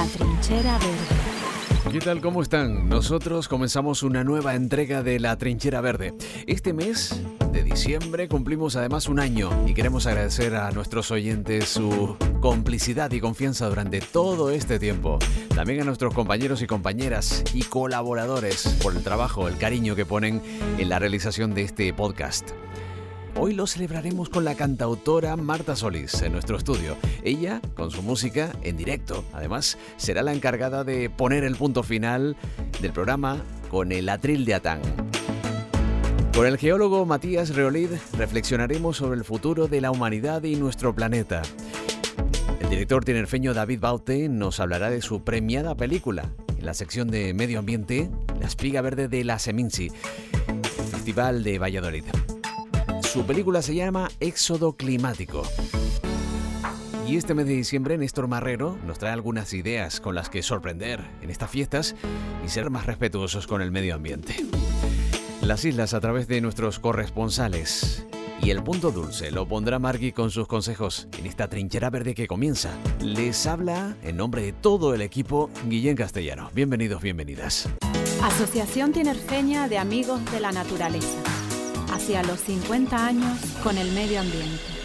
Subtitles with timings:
[0.00, 1.92] La Trinchera Verde.
[1.92, 2.22] ¿Qué tal?
[2.22, 2.88] ¿Cómo están?
[2.88, 6.14] Nosotros comenzamos una nueva entrega de La Trinchera Verde.
[6.46, 7.20] Este mes
[7.52, 13.20] de diciembre cumplimos además un año y queremos agradecer a nuestros oyentes su complicidad y
[13.20, 15.18] confianza durante todo este tiempo.
[15.54, 20.40] También a nuestros compañeros y compañeras y colaboradores por el trabajo, el cariño que ponen
[20.78, 22.52] en la realización de este podcast.
[23.36, 26.96] Hoy lo celebraremos con la cantautora Marta Solís en nuestro estudio.
[27.22, 32.36] Ella, con su música en directo, además, será la encargada de poner el punto final
[32.82, 34.80] del programa con el atril de Atán.
[36.34, 41.42] Con el geólogo Matías Reolid reflexionaremos sobre el futuro de la humanidad y nuestro planeta.
[42.60, 47.34] El director tinerfeño David Baute nos hablará de su premiada película en la sección de
[47.34, 49.90] Medio Ambiente, La espiga verde de la Seminci,
[50.90, 52.04] Festival de Valladolid.
[53.12, 55.42] Su película se llama Éxodo Climático.
[57.08, 61.04] Y este mes de diciembre Néstor Marrero nos trae algunas ideas con las que sorprender
[61.20, 61.96] en estas fiestas
[62.46, 64.36] y ser más respetuosos con el medio ambiente.
[65.42, 68.06] Las islas a través de nuestros corresponsales.
[68.42, 72.28] Y el punto dulce lo pondrá Margui con sus consejos en esta trinchera verde que
[72.28, 72.70] comienza.
[73.00, 76.48] Les habla, en nombre de todo el equipo, Guillén Castellano.
[76.54, 77.68] Bienvenidos, bienvenidas.
[78.22, 81.39] Asociación Tinerfeña de Amigos de la Naturaleza
[81.92, 84.79] hacia los 50 años con el medio ambiente.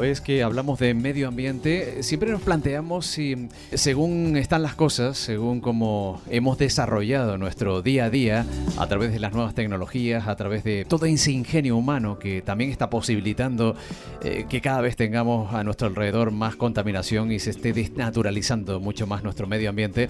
[0.00, 5.60] Vez que hablamos de medio ambiente, siempre nos planteamos si, según están las cosas, según
[5.60, 8.46] cómo hemos desarrollado nuestro día a día,
[8.78, 12.70] a través de las nuevas tecnologías, a través de todo ese ingenio humano que también
[12.70, 13.76] está posibilitando
[14.24, 19.06] eh, que cada vez tengamos a nuestro alrededor más contaminación y se esté desnaturalizando mucho
[19.06, 20.08] más nuestro medio ambiente,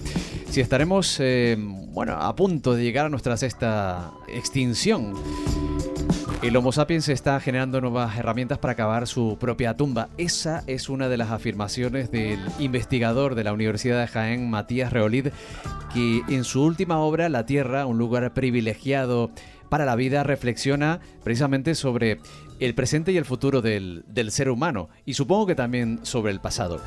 [0.49, 5.13] si estaremos, eh, bueno, a punto de llegar a nuestra sexta extinción.
[6.41, 10.09] El Homo sapiens está generando nuevas herramientas para acabar su propia tumba.
[10.17, 15.27] Esa es una de las afirmaciones del investigador de la Universidad de Jaén, Matías Reolid,
[15.93, 19.29] que en su última obra, La Tierra, un lugar privilegiado
[19.69, 22.17] para la vida, reflexiona precisamente sobre
[22.59, 26.39] el presente y el futuro del, del, ser humano y supongo que también sobre el
[26.39, 26.81] pasado.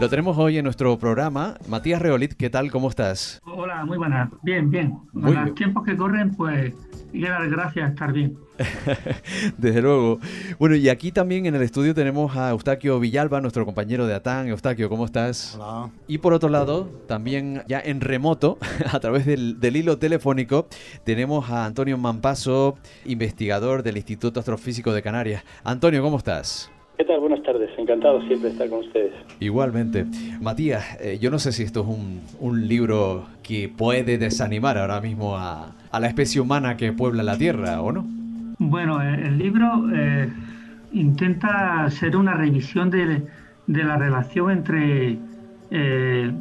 [0.00, 1.56] Lo tenemos hoy en nuestro programa.
[1.68, 2.70] Matías Reolid, ¿qué tal?
[2.70, 3.42] ¿Cómo estás?
[3.44, 4.30] Hola, muy buenas.
[4.42, 4.98] Bien, bien.
[5.12, 6.72] Muy los tiempos que corren, pues,
[7.12, 8.34] y dar gracias estar bien.
[9.58, 10.18] Desde luego.
[10.58, 14.48] Bueno, y aquí también en el estudio tenemos a Eustaquio Villalba, nuestro compañero de Atán.
[14.48, 15.56] Eustaquio, ¿cómo estás?
[15.56, 15.90] Hola.
[16.06, 18.58] Y por otro lado, también ya en remoto,
[18.92, 20.66] a través del, del hilo telefónico,
[21.04, 25.44] tenemos a Antonio Mampaso, investigador del Instituto Astrofísico de Canarias.
[25.64, 26.70] Antonio, ¿cómo estás?
[26.96, 27.18] ¿Qué tal?
[27.18, 27.70] Buenas tardes.
[27.76, 29.12] Encantado siempre estar con ustedes.
[29.40, 30.06] Igualmente.
[30.40, 35.00] Matías, eh, yo no sé si esto es un, un, libro que puede desanimar ahora
[35.00, 38.23] mismo a, a la especie humana que puebla la Tierra, ¿o no?
[38.58, 40.32] Bueno, el libro eh,
[40.92, 43.26] intenta ser una revisión de,
[43.66, 45.18] la relación entre
[45.72, 46.32] eh,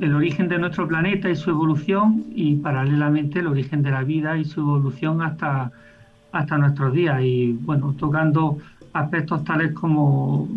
[0.00, 4.36] el origen de nuestro planeta y su evolución y paralelamente el origen de la vida
[4.38, 5.70] y su evolución hasta,
[6.58, 7.22] nuestros días.
[7.22, 8.58] Y bueno, tocando
[8.92, 10.48] aspectos tales como,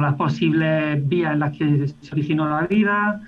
[0.00, 3.20] las posibles vías en las que se originó la vida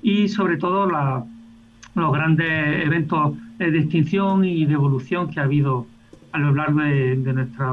[0.00, 5.86] y sobre todo los grandes eventos de extinción y de evolución que ha habido
[6.36, 7.66] a lo largo de, de, nuestra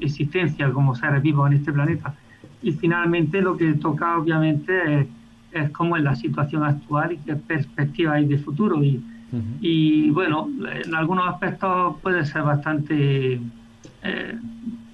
[0.00, 2.14] existencia como seres vivos en este planeta.
[2.62, 5.06] Y finalmente lo que toca obviamente es,
[5.52, 8.82] es cómo es la situación actual y qué perspectiva hay de futuro.
[8.82, 9.42] Y, uh -huh.
[9.60, 10.48] y bueno,
[10.84, 13.40] en algunos aspectos puede ser bastante
[14.02, 14.38] eh,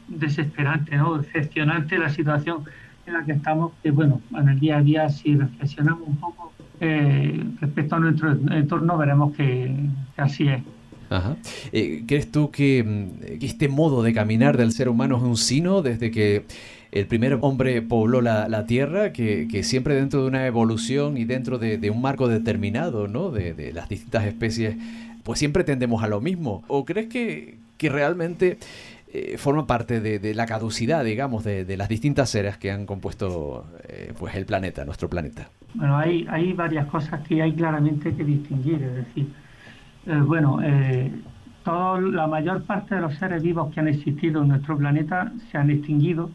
[0.09, 1.19] desesperante, ¿no?
[1.19, 2.65] decepcionante la situación
[3.07, 6.53] en la que estamos, que bueno, en el día a día si reflexionamos un poco
[6.81, 9.77] eh, respecto a nuestro entorno veremos que,
[10.17, 10.63] que así es.
[11.15, 11.37] Ajá.
[11.73, 12.85] Eh, ¿Crees tú que,
[13.39, 16.45] que, este modo de caminar del ser humano es un sino desde que
[16.91, 21.25] el primer hombre pobló la, la Tierra, que, que, siempre dentro de una evolución y
[21.25, 23.31] dentro de, de un marco determinado, ¿no?
[23.31, 24.77] De, de, las distintas especies,
[25.25, 26.63] pues siempre tendemos a lo mismo?
[26.69, 28.59] ¿O crees que, que realmente
[29.13, 32.87] eh, forma parte de, de, la caducidad, digamos, de, de, las distintas eras que han
[32.87, 35.49] compuesto eh, pues el planeta, nuestro planeta?
[35.75, 39.27] Bueno, hay, hay varias cosas que hay claramente que distinguir, es decir,
[40.07, 41.11] eh, bueno, eh,
[41.65, 45.57] todo, la mayor parte de los seres vivos que han existido en nuestro planeta se
[45.57, 46.31] han extinguido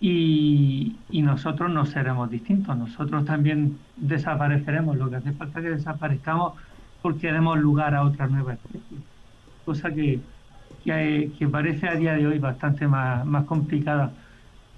[0.00, 6.54] y, nosotros no seremos distintos, nosotros también desapareceremos, lo que hace falta es que desaparezcamos
[7.00, 9.00] porque demos lugar a otras nuevas especies,
[9.64, 10.20] cosa que,
[10.84, 14.12] que, que parece a día de hoy bastante más, más complicada.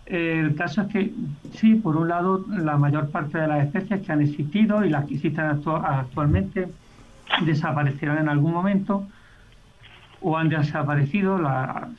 [0.06, 1.14] El caso es que,
[1.52, 5.06] sí, por un lado, la mayor parte de las especies que han existido y las
[5.06, 6.68] que existen actualmente
[7.44, 9.06] desaparecerán en algún momento
[10.20, 11.38] o han desaparecido,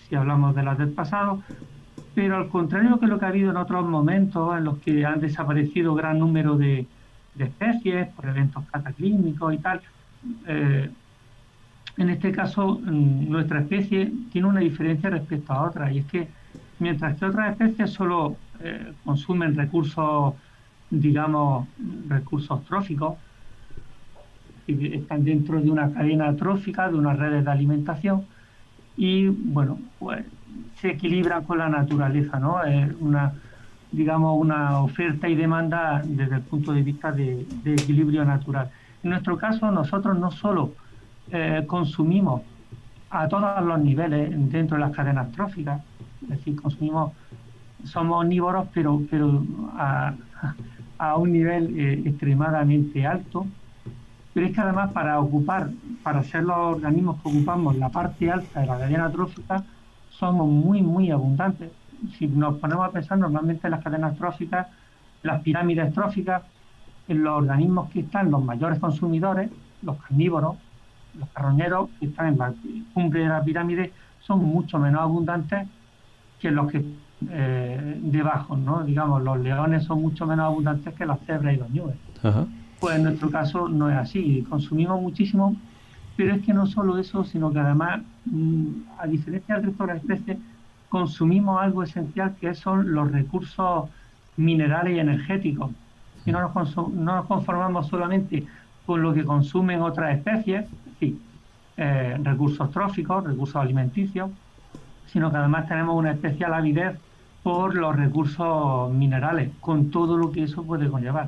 [0.07, 1.43] si hablamos de las del pasado,
[2.15, 5.19] pero al contrario que lo que ha habido en otros momentos en los que han
[5.19, 6.87] desaparecido gran número de,
[7.37, 9.81] especies por eventos cataclísmicos y tal,
[10.47, 10.89] eh,
[11.97, 16.27] en este caso mm, nuestra especie tiene una diferencia respecto a otras y es que
[16.79, 20.33] mientras que otras especies solo eh, consumen recursos,
[20.89, 21.67] digamos,
[22.07, 23.15] recursos tróficos,
[24.67, 28.25] están dentro de una cadena trófica, de unas redes de alimentación
[28.97, 30.25] y, bueno, pues
[30.79, 32.63] se equilibran con la naturaleza, ¿no?
[32.63, 33.33] Es una,
[33.91, 38.69] digamos, una oferta y demanda desde el punto de vista de, equilibrio natural.
[39.03, 40.73] En nuestro caso, nosotros no solo
[41.31, 42.41] eh, consumimos
[43.09, 45.81] a todos los niveles dentro de las cadenas tróficas,
[46.23, 47.13] es decir, consumimos,
[47.83, 49.43] somos omnívoros, pero, pero
[50.97, 53.45] a, un nivel eh, extremadamente alto,
[54.35, 55.69] pero es que además para ocupar,
[56.03, 59.63] para ser los organismos que ocupamos la parte alta de la cadena trófica,
[60.09, 61.71] somos muy, muy abundantes.
[62.17, 64.67] Si nos ponemos a pensar normalmente en las cadenas tróficas,
[65.23, 66.43] las pirámides tróficas,
[67.07, 69.49] en los organismos que están los mayores consumidores,
[69.81, 70.57] los carnívoros,
[71.17, 72.53] los carroñeros que están en la
[72.93, 75.65] cumbre de la pirámide, son mucho menos abundantes
[76.41, 76.83] que los que
[77.29, 78.83] eh, debajo, ¿no?
[78.83, 81.95] Digamos, los leones son mucho menos abundantes que las cebras y los ñues.
[82.85, 85.55] Pues en nuestro caso no es así, consumimos muchísimo,
[86.15, 88.67] pero es que no solo eso, sino que además, mm,
[88.99, 90.37] a diferencia del resto de las especies,
[90.87, 93.89] consumimos algo esencial que son los recursos
[94.37, 95.71] minerales y energéticos.
[96.27, 98.45] Y no nos, no nos conformamos solamente
[98.85, 100.67] con lo que consumen otras especies,
[100.99, 101.19] sí,
[101.77, 104.29] eh, recursos tróficos, recursos alimenticios,
[105.07, 106.99] sino que además tenemos una especial avidez
[107.45, 111.27] por los recursos minerales, con todo lo que eso puede conllevar.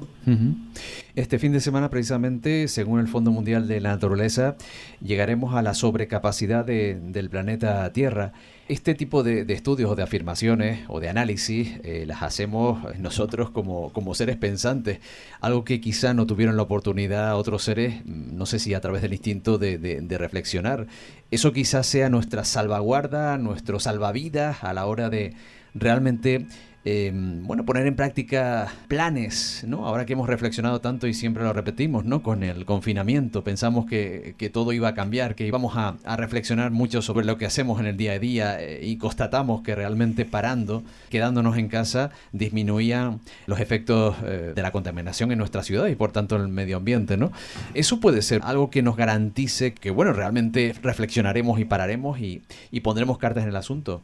[1.13, 4.55] Este fin de semana, precisamente, según el Fondo Mundial de la Naturaleza,
[4.99, 8.33] llegaremos a la sobrecapacidad del planeta Tierra.
[8.67, 13.93] Este tipo de, estudios o de afirmaciones o de análisis eh, las hacemos nosotros como,
[13.93, 14.99] como seres pensantes,
[15.39, 19.13] algo que quizá no tuvieron la oportunidad otros seres, no sé si a través del
[19.13, 20.87] instinto de, de reflexionar.
[21.29, 25.35] Eso quizás sea nuestra salvaguarda, nuestro salvavidas a la hora de
[25.79, 26.47] realmente
[26.85, 29.85] em, bueno, poner en práctica planes, ¿no?
[29.85, 32.23] Ahora que hemos reflexionado tanto y siempre lo repetimos, ¿no?
[32.23, 37.25] Con el confinamiento, pensamos que, todo iba a cambiar, que íbamos a, reflexionar mucho sobre
[37.25, 41.57] lo que hacemos en el día a día eh, y constatamos que realmente parando, quedándonos
[41.57, 46.37] en casa, disminuían los efectos eh, de la contaminación en nuestra ciudad y por tanto
[46.37, 47.33] en el medio ambiente, ¿no?
[47.73, 52.79] Eso puede ser algo que nos garantice que, bueno, realmente reflexionaremos y pararemos y, y
[52.79, 54.01] pondremos cartas en el asunto.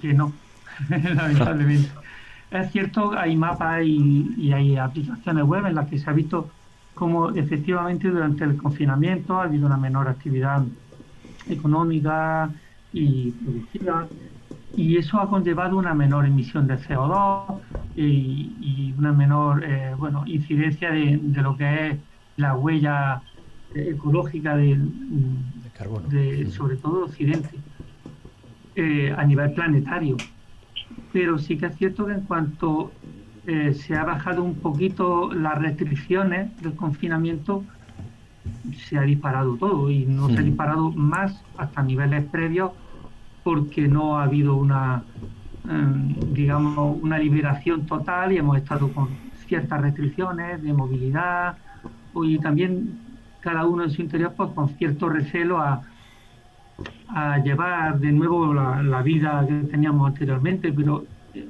[0.00, 0.45] Que no
[0.88, 1.90] lamentablemente.
[2.50, 6.50] es cierto, hay mapas y, hay aplicaciones web en las que se ha visto
[6.94, 10.62] cómo efectivamente durante el confinamiento ha habido una menor actividad
[11.48, 12.50] económica
[12.92, 14.06] y productiva
[14.74, 17.60] y eso ha conllevado una menor emisión de CO2
[17.96, 21.98] y, una menor eh, bueno incidencia de, lo que es
[22.36, 23.20] la huella
[23.74, 24.78] ecológica de,
[25.76, 26.08] carbono.
[26.50, 27.50] sobre todo Occidente
[28.74, 30.16] eh, a nivel planetario
[31.16, 32.92] pero sí que es cierto que en cuanto
[33.46, 37.64] eh, se ha bajado un poquito las restricciones del confinamiento,
[38.86, 42.72] se ha disparado todo y no se ha disparado más hasta niveles previos
[43.44, 45.04] porque no ha habido una,
[45.66, 49.08] em, digamos, una liberación total y hemos estado con
[49.46, 51.56] ciertas restricciones de movilidad.
[52.14, 52.98] Y también
[53.40, 55.80] cada uno en su interior pues con cierto recelo a,
[57.08, 61.04] a llevar de nuevo la, vida que teníamos anteriormente, pero
[61.34, 61.46] eh,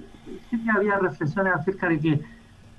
[0.51, 2.21] sí que había reflexiones acerca de que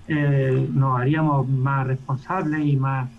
[0.08, 3.10] eh, nos haríamos más responsables y más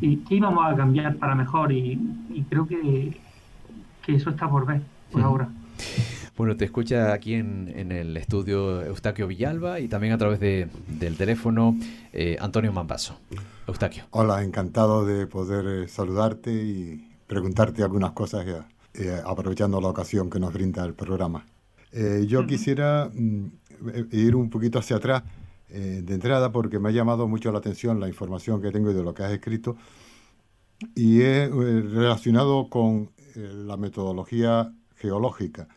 [0.00, 1.98] y que íbamos a cambiar para mejor y,
[2.50, 3.18] creo que,
[4.04, 5.48] que, eso está por ver por ahora.
[6.36, 11.16] Bueno, te escucha aquí en, el estudio Eustaquio Villalba y también a través de, del
[11.16, 11.76] teléfono
[12.12, 13.18] eh, Antonio Mambaso.
[13.66, 14.04] Eustaquio.
[14.10, 18.44] Hola, encantado de poder saludarte y preguntarte algunas cosas,
[18.94, 21.46] eh, aprovechando la ocasión que nos brinda el programa.
[21.92, 23.44] Eh, yo quisiera mm,
[23.94, 25.22] eh, ir un poquito hacia atrás
[25.70, 29.02] de entrada porque me ha llamado mucho la atención la información que tengo y de
[29.02, 29.76] lo que has escrito
[30.94, 35.68] y es relacionado con la metodología geológica.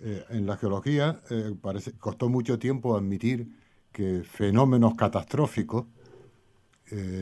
[0.00, 1.22] en la geología
[1.62, 3.48] parece, costó mucho tiempo admitir
[3.90, 5.86] que fenómenos catastróficos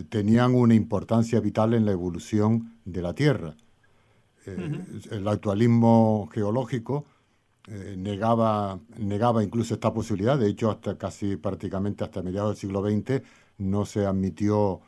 [0.09, 3.55] tenían una importancia vital en la evolución de la Tierra.
[4.47, 7.05] Eh, el actualismo geológico
[7.69, 10.39] eh, negaba, negaba incluso esta posibilidad.
[10.39, 13.23] De hecho, hasta casi prácticamente hasta mediados del siglo XX
[13.59, 14.81] no se admitió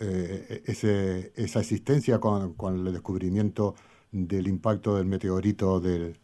[0.00, 3.74] eh, ese, esa existencia con, con, el descubrimiento
[4.12, 6.18] del impacto del meteorito del,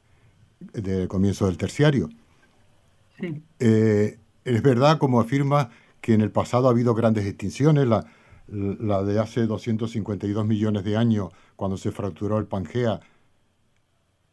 [0.73, 2.09] del comienzo del terciario.
[3.59, 5.71] Eh, es verdad, como afirma,
[6.03, 8.05] que en el pasado ha habido grandes extinciones, la,
[9.05, 13.01] de hace 252 millones de años, cuando se fracturó el Pangea,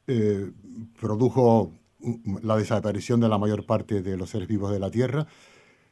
[0.07, 0.51] eh,
[0.99, 1.71] produjo
[2.41, 5.27] la desaparición de la mayor parte de los seres vivos de la Tierra.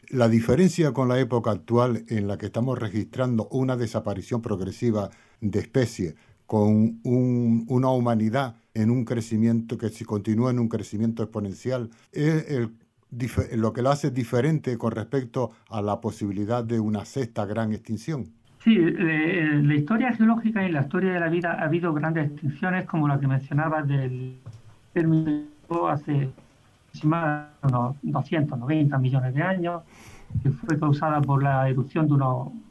[0.09, 5.59] La diferencia con la época actual en la que estamos registrando una desaparición progresiva de
[5.59, 6.15] especies
[6.47, 12.71] con una humanidad en un crecimiento que si continúa en un crecimiento exponencial, es el,
[13.11, 18.27] lo que lo hace diferente con respecto a la posibilidad de una sexta gran extinción.
[18.63, 22.31] Sí, en la historia geológica y en la historia de la vida ha habido grandes
[22.31, 24.37] extinciones como la que mencionabas del
[24.93, 25.45] término
[25.89, 26.29] hace
[26.87, 29.83] aproximadamente unos 290 millones de años,
[30.43, 32.15] que fue causada por la erupción de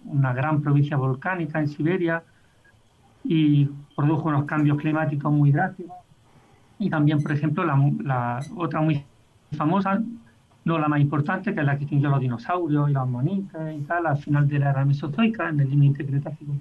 [0.05, 2.23] una gran provincia volcánica en Siberia
[3.25, 5.97] y produjo unos cambios climáticos muy drásticos.
[6.78, 9.02] Y también, por ejemplo, la, la otra muy
[9.57, 10.02] famosa,
[10.67, 13.83] no la más importante, que es la que extinguió los dinosaurios y los monitas y
[13.83, 16.53] tal, al final de la era mesozoica, en el límite cretácico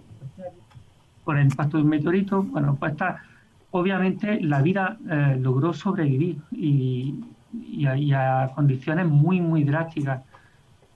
[1.23, 2.43] por el impacto de un meteorito.
[2.43, 3.23] Bueno, pues está,
[3.71, 7.15] obviamente la vida eh, logró sobrevivir y,
[7.51, 10.21] y, a, condiciones muy, muy drásticas.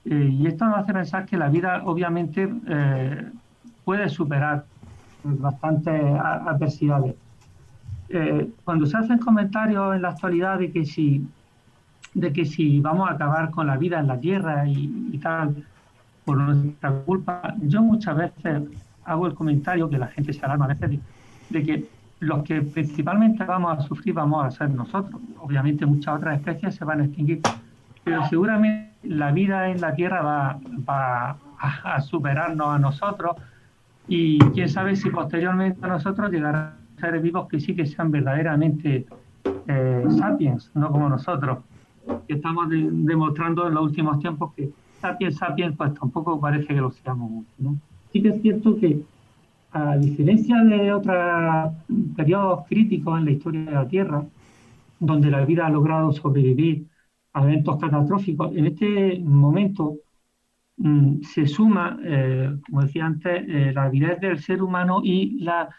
[0.05, 3.27] Eh, y esto nos hace pensar que la vida, obviamente, eh,
[3.85, 4.65] puede superar
[5.23, 7.15] bastantes adversidades.
[8.63, 11.27] cuando se hacen comentarios en la actualidad de que si
[12.13, 15.63] de que si vamos a acabar con la vida en la Tierra y, tal,
[16.25, 18.63] por nuestra culpa, yo muchas veces
[19.05, 20.99] hago el comentario que la gente se alarma a veces
[21.49, 21.85] de, que
[22.19, 25.19] los que principalmente vamos a sufrir vamos a ser nosotros.
[25.39, 27.41] Obviamente muchas otras especies se van a extinguir,
[28.03, 33.35] pero seguramente la vida en la Tierra va, va a, superarnos a nosotros
[34.07, 39.05] y quién sabe si posteriormente a nosotros llegarán seres vivos que sí que sean verdaderamente
[39.67, 41.59] eh, sapiens, no como nosotros
[42.27, 46.91] que estamos demostrando en los últimos tiempos que sapiens sapiens pues tampoco parece que lo
[46.91, 47.75] seamos mucho.
[48.11, 49.01] Sí que es cierto que
[49.71, 51.73] a diferencia de otros
[52.15, 54.25] periodos críticos en la historia de la Tierra,
[54.99, 56.87] donde la vida ha logrado sobrevivir
[57.33, 59.97] a eventos catastróficos, en este momento
[60.77, 65.69] mm, se suma, eh, como decía antes, eh, la vida del ser humano y la,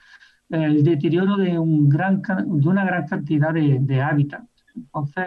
[0.49, 4.47] el deterioro de una gran cantidad de, de hábitats.
[4.77, 5.27] Entonces,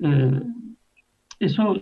[0.00, 0.42] eh,
[1.40, 1.76] eso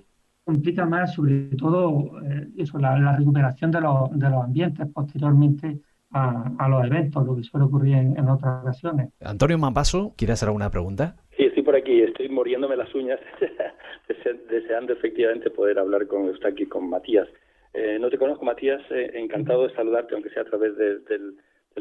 [0.47, 5.79] implica más, sobre todo, eh, eso, la, recuperación de los, de los, ambientes posteriormente
[6.13, 9.11] a, los eventos, lo que suele ocurrir en, otras ocasiones.
[9.21, 11.17] Antonio Mampaso, ¿quiere hacer alguna pregunta?
[11.37, 13.21] Sí, estoy por aquí, estoy muriéndome las uñas,
[14.51, 17.29] deseando efectivamente poder hablar con usted aquí, con Matías.
[17.75, 21.37] Eh, no te conozco, Matías, encantado de saludarte, aunque sea a través del, del,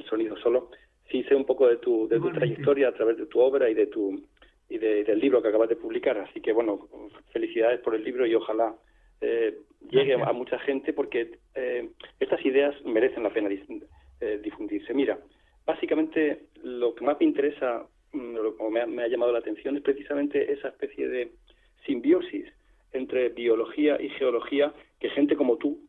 [0.09, 0.71] sonido solo.
[1.09, 3.73] Sí sé un poco de tu, de tu trayectoria a través de tu obra y
[3.73, 4.21] de tu
[4.69, 6.17] y del libro que acabas de publicar.
[6.17, 6.87] Así que, bueno,
[7.31, 8.75] felicidades por el libro y ojalá
[9.21, 9.57] eh,
[9.89, 13.49] llegue a mucha gente porque eh, estas ideas merecen la pena
[14.19, 14.93] eh, difundirse.
[14.93, 15.19] Mira,
[15.65, 19.77] básicamente lo que más me interesa, mm, o me ha, me ha llamado la atención,
[19.77, 21.31] es precisamente esa especie de
[21.85, 22.51] simbiosis
[22.91, 25.79] entre biología y geología que gente como tú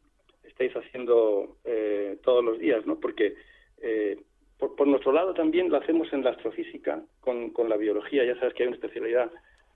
[0.44, 1.56] estáis haciendo
[2.22, 2.98] todos los días, ¿no?
[2.98, 3.34] Porque
[4.58, 8.24] por, nuestro lado también lo hacemos en la astrofísica con, con la biología.
[8.24, 9.30] Ya sabes que hay una especialidad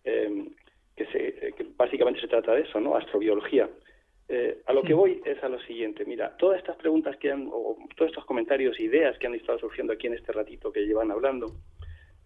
[0.04, 0.50] em,
[0.96, 2.96] que, se, que básicamente se trata de eso, ¿no?
[2.96, 3.68] Astrobiología.
[4.32, 6.04] Eh, a lo que voy es a lo siguiente.
[6.04, 9.92] Mira, todas estas preguntas que han, o todos estos comentarios, ideas que han estado surgiendo
[9.92, 11.46] aquí en este ratito que llevan hablando,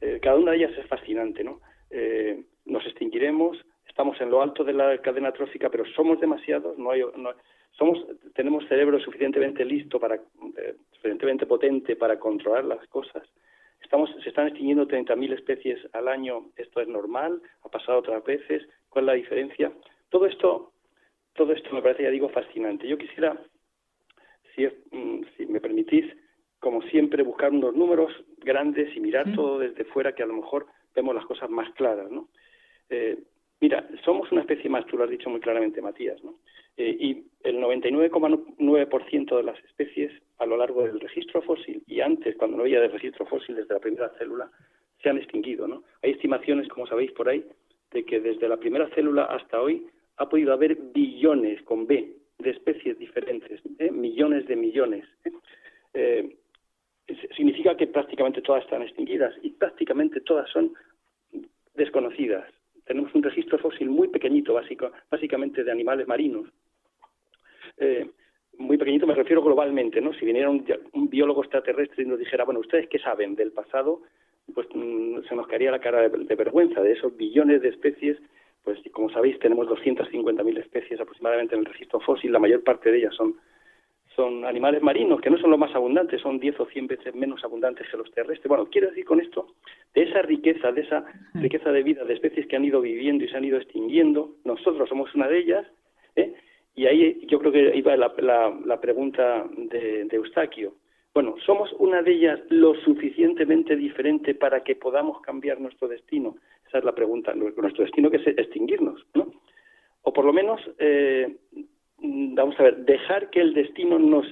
[0.02, 1.60] eh, cada una de ellas es fascinante, ¿no?
[1.90, 3.56] Eh, nos extinguiremos,
[3.88, 7.30] estamos en lo alto de la cadena trófica, pero somos demasiados, no hay, no,
[7.78, 7.98] somos,
[8.34, 13.22] tenemos cerebro suficientemente listo para, eh, suficientemente potente para controlar las cosas.
[13.82, 16.50] Estamos, se están extinguiendo 30.000 especies al año.
[16.56, 17.42] ¿Esto es normal?
[17.62, 18.66] ¿Ha pasado otras veces?
[18.88, 19.72] ¿Cuál es la diferencia?
[20.08, 20.72] Todo esto,
[21.34, 22.88] todo esto me parece, ya digo, fascinante.
[22.88, 23.38] Yo quisiera,
[24.54, 26.06] si, mm, si me permitís,
[26.60, 30.66] como siempre, buscar unos números grandes y mirar todo desde fuera, que a lo mejor
[30.94, 32.28] vemos las cosas más claras, ¿no?
[32.88, 33.18] Eh,
[33.60, 36.34] mira, somos una especie más, tú lo has dicho muy claramente, Matías, ¿no?
[36.76, 42.36] Eh, y el 99,9% de las especies a lo largo del registro fósil y antes,
[42.36, 44.50] cuando no había registro fósil desde la primera célula,
[45.00, 45.68] se han extinguido.
[45.68, 45.84] ¿no?
[46.02, 47.44] Hay estimaciones, como sabéis por ahí,
[47.92, 52.50] de que desde la primera célula hasta hoy ha podido haber billones con B de
[52.50, 53.92] especies diferentes, ¿eh?
[53.92, 55.04] millones de millones.
[55.94, 56.36] ¿eh?
[57.36, 60.72] significa que prácticamente todas están extinguidas y prácticamente todas son
[61.74, 62.50] desconocidas.
[62.84, 66.48] Tenemos un registro fósil muy pequeñito, básico, básicamente de animales marinos.
[67.78, 68.08] Eh,
[68.58, 70.12] muy pequeñito me refiero globalmente, ¿no?
[70.14, 70.64] Si viniera un,
[71.08, 74.02] biólogo extraterrestre y nos dijera, bueno, ¿ustedes qué saben del pasado?
[74.54, 78.18] Pues mm, se nos caería la cara de, vergüenza de esos billones de especies.
[78.62, 82.98] Pues como sabéis, tenemos 250.000 especies aproximadamente en el registro fósil, la mayor parte de
[82.98, 83.36] ellas son
[84.16, 87.42] son animales marinos, que no son los más abundantes, son 10 o 100 veces menos
[87.44, 88.48] abundantes que los terrestres.
[88.48, 89.54] Bueno, quiero decir con esto,
[89.94, 91.04] de esa riqueza, de esa
[91.34, 94.88] riqueza de vida, de especies que han ido viviendo y se han ido extinguiendo, nosotros
[94.88, 95.66] somos una de ellas,
[96.16, 96.34] ¿eh?
[96.76, 98.12] y ahí yo creo que iba la,
[98.64, 100.74] la, pregunta de, de, Eustaquio.
[101.12, 106.36] Bueno, ¿somos una de ellas lo suficientemente diferente para que podamos cambiar nuestro destino?
[106.66, 107.32] Esa es la pregunta.
[107.34, 109.30] Nuestro destino que es extinguirnos, ¿no?
[110.02, 111.36] O por lo menos eh,
[112.04, 114.26] vamos a ver, dejar que el destino nos,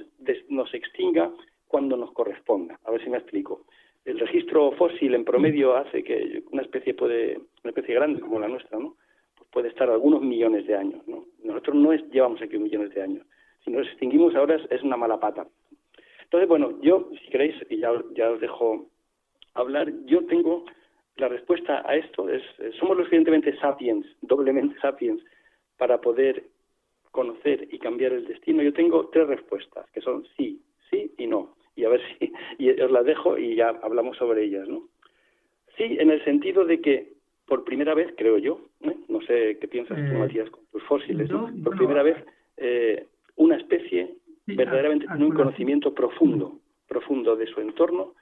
[0.49, 1.31] nos extinga
[1.67, 2.79] cuando nos corresponda.
[2.85, 3.65] A ver si me explico.
[4.05, 8.47] El registro fósil en promedio hace que una especie puede, una especie grande como la
[8.47, 8.95] nuestra, ¿no?
[9.35, 11.25] Pues puede estar algunos millones de años, ¿no?
[11.43, 13.25] Nosotros no llevamos aquí millones de años.
[13.63, 15.47] Si nos extinguimos ahora es, una mala pata.
[16.23, 18.87] Entonces, bueno, yo, si queréis, y ya, ya os dejo
[19.53, 20.65] hablar, yo tengo
[21.15, 22.41] la respuesta a esto, es,
[22.79, 25.23] somos lo suficientemente sapiens, doblemente sapiens,
[25.77, 26.43] para poder
[27.13, 28.61] conocer y cambiar el destino?
[28.63, 31.55] Yo tengo tres respuestas, que son sí, sí y no.
[31.77, 34.89] Y a ver si y os las dejo y ya hablamos sobre ellas, ¿no?
[35.77, 37.13] Sí, en el sentido de que
[37.45, 38.95] por primera vez, creo yo, ¿eh?
[39.07, 41.29] no sé qué piensas tú, eh, Matías, con tus fósiles,
[41.63, 42.17] por primera vez
[42.57, 43.05] eh,
[43.35, 44.15] una especie
[44.45, 48.13] verdaderamente tiene un conocimiento profundo, profundo de su entorno.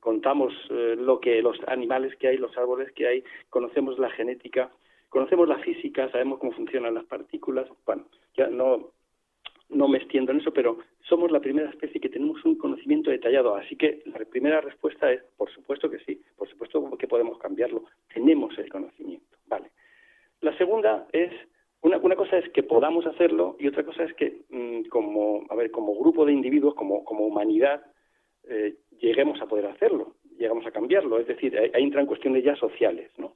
[0.00, 4.70] contamos lo que los animales que hay, los árboles que hay, conocemos la genética,
[5.12, 7.68] conocemos la física, sabemos cómo funcionan las partículas.
[7.84, 8.92] Bueno, ya no,
[9.68, 13.54] no me extiendo en eso, pero somos la primera especie que tenemos un conocimiento detallado.
[13.54, 17.84] Así que la primera respuesta es, por supuesto que sí, por supuesto que podemos cambiarlo.
[18.12, 19.70] Tenemos el conocimiento, ¿vale?
[20.40, 21.30] La segunda es,
[21.82, 25.54] una, una cosa es que podamos hacerlo y otra cosa es que mm, como, a
[25.54, 27.84] ver, como grupo de individuos, como, como humanidad,
[28.48, 31.18] eh, lleguemos a poder hacerlo, llegamos a cambiarlo.
[31.18, 33.34] Es decir, ahí entran cuestiones ya sociales, ¿no?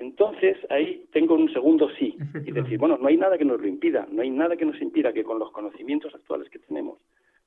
[0.00, 3.68] Entonces ahí tengo un segundo sí, y decir, bueno, no hay nada que nos lo
[3.68, 6.98] impida, no hay nada que nos impida que con los conocimientos actuales que tenemos,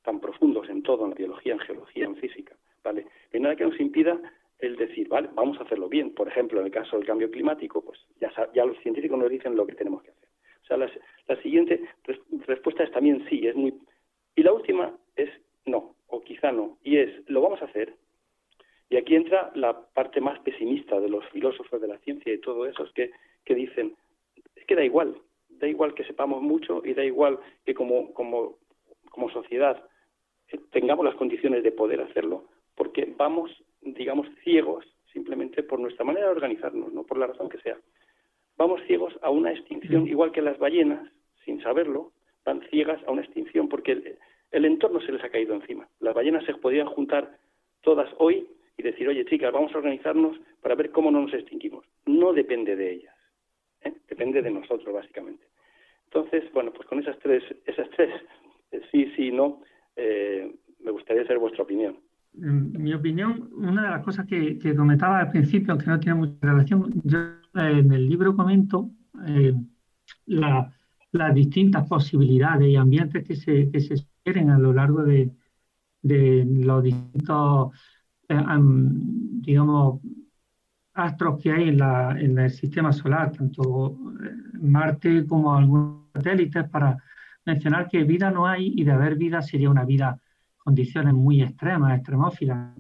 [0.04, 3.04] tan profundos en todo, en biología, en geología, en física, ¿vale?
[3.04, 4.22] No hay nada que nos impida
[4.60, 6.14] el decir, vale, vamos a hacerlo bien.
[6.14, 9.56] Por ejemplo, en el caso del cambio climático, pues ya, ya los científicos nos dicen
[9.56, 10.30] lo que tenemos que hacer.
[10.62, 11.82] O sea, la, siguiente
[12.48, 13.74] respuesta es también sí, es muy...
[14.36, 15.30] Y la última es
[15.66, 17.96] no, o quizá no, y es, lo vamos a hacer,
[18.94, 22.68] y aquí entra la parte más pesimista de los filósofos de la ciencia y todo
[22.68, 23.10] eso, es que,
[23.44, 23.96] que dicen,
[24.56, 25.18] es que da igual,
[25.50, 28.60] da igual que sepamos mucho y da igual que como, como,
[29.10, 29.84] como sociedad
[30.50, 32.44] eh, tengamos las condiciones de poder hacerlo,
[32.76, 33.50] porque vamos,
[33.82, 37.80] digamos, ciegos simplemente por nuestra manera de organizarnos, no por la razón que sea.
[38.58, 41.12] Vamos ciegos a una extinción, igual que las ballenas,
[41.44, 42.12] sin saberlo,
[42.46, 44.20] van ciegas a una extinción, porque el,
[44.52, 45.90] el entorno se les ha caído encima.
[46.00, 47.40] Las ballenas se podían juntar
[47.82, 48.48] todas hoy
[48.78, 51.86] y decir, oye chicas, vamos a organizarnos para ver cómo no nos extinguimos.
[52.06, 53.16] No depende de ellas,
[53.82, 53.94] ¿eh?
[54.08, 55.44] depende de nosotros básicamente.
[56.06, 58.10] Entonces, bueno, pues con esas tres, esas tres,
[58.72, 59.62] eh, sí, sí, no,
[59.96, 61.98] eh, me gustaría saber vuestra opinión.
[62.34, 66.92] Mi opinión, una de las cosas que, comentaba al principio, aunque no tiene mucha relación,
[67.04, 67.20] yo
[67.54, 68.90] en el libro comento
[70.32, 75.30] las distintas posibilidades y ambientes que se, que a lo largo de,
[76.02, 77.72] de los distintos
[79.42, 80.02] digamos,
[80.94, 86.70] astros que hay en, la, en, el sistema solar, tanto eh, Marte como algunos satélites,
[86.70, 86.98] para
[87.46, 90.20] mencionar que vida no hay y de haber vida sería una vida
[90.58, 92.76] condiciones muy extremas, extremófilas.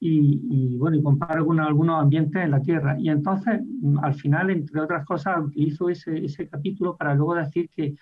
[0.00, 2.96] Y, bueno, y comparo con algunos ambientes en la Tierra.
[3.00, 3.60] Y entonces,
[4.00, 7.96] al final, entre otras cosas, utilizo ese, ese capítulo para luego decir que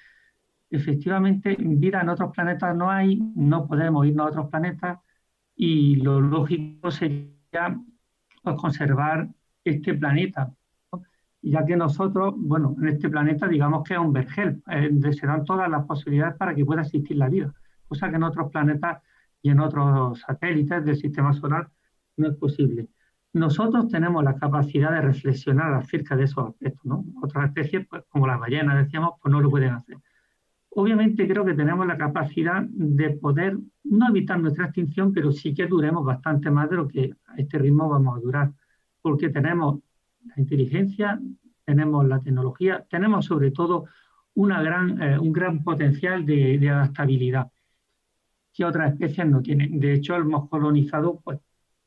[0.68, 4.98] efectivamente vida en otros planetas no hay, no podemos irnos a otros planetas,
[5.56, 7.80] y lo lógico sería
[8.42, 9.28] pues, conservar
[9.64, 10.52] este planeta,
[11.42, 15.26] ya que nosotros, bueno, en este planeta digamos que es un vergel, eh, donde se
[15.26, 17.52] dan todas las posibilidades para que pueda existir la vida,
[17.88, 19.02] cosa que en otros planetas
[19.42, 21.70] y en otros satélites del sistema solar
[22.16, 22.88] no es posible.
[23.32, 27.04] Nosotros tenemos la capacidad de reflexionar acerca de esos aspectos, ¿no?
[27.22, 29.98] Otras especies, pues, como las ballenas, decíamos, pues no lo pueden hacer
[30.76, 35.66] obviamente creo que tenemos la capacidad de poder no evitar nuestra extinción, pero sí que
[35.66, 38.52] duremos bastante más de lo que a este ritmo vamos a durar,
[39.00, 39.80] porque tenemos
[40.24, 41.18] la inteligencia,
[41.64, 43.86] tenemos la tecnología, tenemos sobre todo
[44.34, 47.50] gran, eh, un gran potencial de, adaptabilidad
[48.52, 49.80] que otras especies no tienen.
[49.80, 51.38] De hecho, hemos colonizado pues,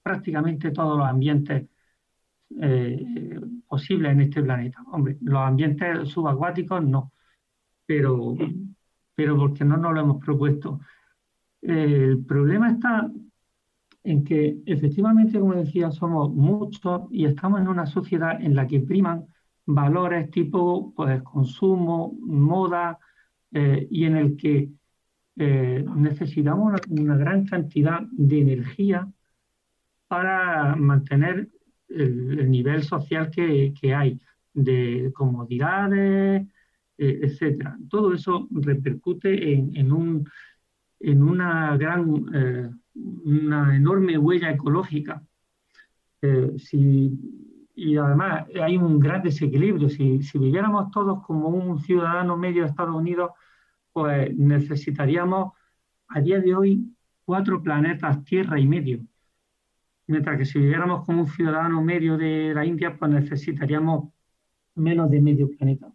[0.02, 1.68] prácticamente todos los ambientes
[2.60, 4.84] eh, posibles en este planeta.
[4.92, 7.12] Hombre, los ambientes subacuáticos no,
[7.90, 8.36] pero,
[9.20, 10.80] pero porque no nos lo hemos propuesto.
[11.62, 13.12] El problema está
[14.02, 18.80] en que efectivamente, como decía, somos muchos y estamos en una sociedad en la que
[18.80, 19.26] priman
[19.66, 22.98] valores tipo pues, consumo, moda,
[23.52, 24.70] eh, y en el que
[25.36, 29.06] eh, necesitamos una, gran cantidad de energía
[30.08, 31.50] para mantener
[31.90, 34.18] el, nivel social que, hay,
[34.54, 36.48] de comodidades,
[37.00, 37.78] eh, etcétera.
[37.90, 40.30] Todo eso repercute en, un,
[41.00, 45.24] en una gran una enorme huella ecológica.
[46.22, 46.56] Eh,
[47.76, 49.90] y además hay un gran desequilibrio.
[49.90, 53.32] Si, viviéramos todos como un ciudadano medio de Estados Unidos,
[53.94, 55.54] pues necesitaríamos
[56.10, 59.00] a día de hoy cuatro planetas Tierra y medio.
[60.08, 64.12] Mientras que si viviéramos como un ciudadano medio de la India, pues necesitaríamos
[64.76, 65.92] menos de medio planeta.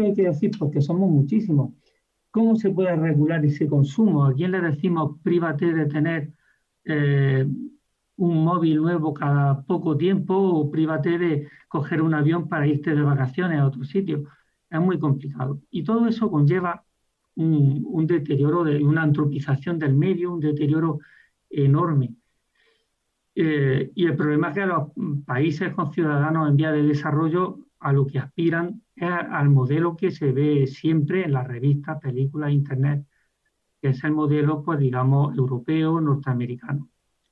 [0.00, 0.50] ¿Qué hay que decir?
[0.58, 1.74] Porque somos muchísimos.
[2.30, 4.24] ¿Cómo se puede regular ese consumo?
[4.24, 6.32] ¿A quién le decimos prívate de tener
[6.86, 7.46] eh,
[8.16, 13.02] un móvil nuevo cada poco tiempo o private de coger un avión para irte de
[13.02, 14.24] vacaciones a otro sitio.
[14.70, 15.60] Es muy complicado.
[15.70, 16.82] Y todo eso conlleva
[17.34, 21.00] un, deterioro, de, una antropización del medio, un deterioro
[21.50, 22.14] enorme.
[23.34, 24.92] Eh, y el problema es que los
[25.26, 30.32] países con ciudadanos en vía de desarrollo a lo que aspiran al modelo que se
[30.32, 33.04] ve siempre en las revistas, películas, internet,
[33.80, 36.88] que es el modelo, pues digamos, europeo, norteamericano.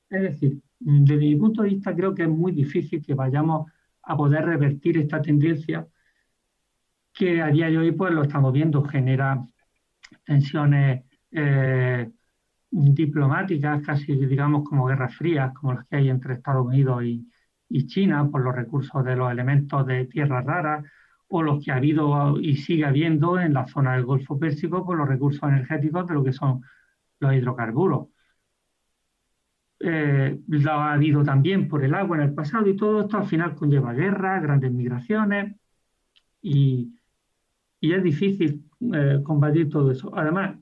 [0.09, 3.71] Es decir, desde mi punto de vista creo que es muy difícil que vayamos
[4.03, 5.87] a poder revertir esta tendencia
[7.13, 9.45] que a día de hoy pues lo estamos viendo, genera
[10.25, 12.09] tensiones eh,
[12.71, 17.29] diplomáticas, casi digamos como guerras frías, como las que hay entre Estados Unidos y,
[17.67, 20.85] y China, por los recursos de los elementos de tierras raras,
[21.29, 24.97] o los que ha habido y sigue habiendo en la zona del Golfo Pérsico por
[24.97, 26.61] los recursos energéticos de lo que son
[27.19, 28.07] los hidrocarburos.
[29.81, 33.55] Eh, ha habido también por el agua en el pasado y todo esto al final
[33.55, 35.55] conlleva guerras, grandes migraciones
[36.41, 36.95] y,
[37.81, 40.11] es difícil eh, combatir todo eso.
[40.15, 40.57] Además,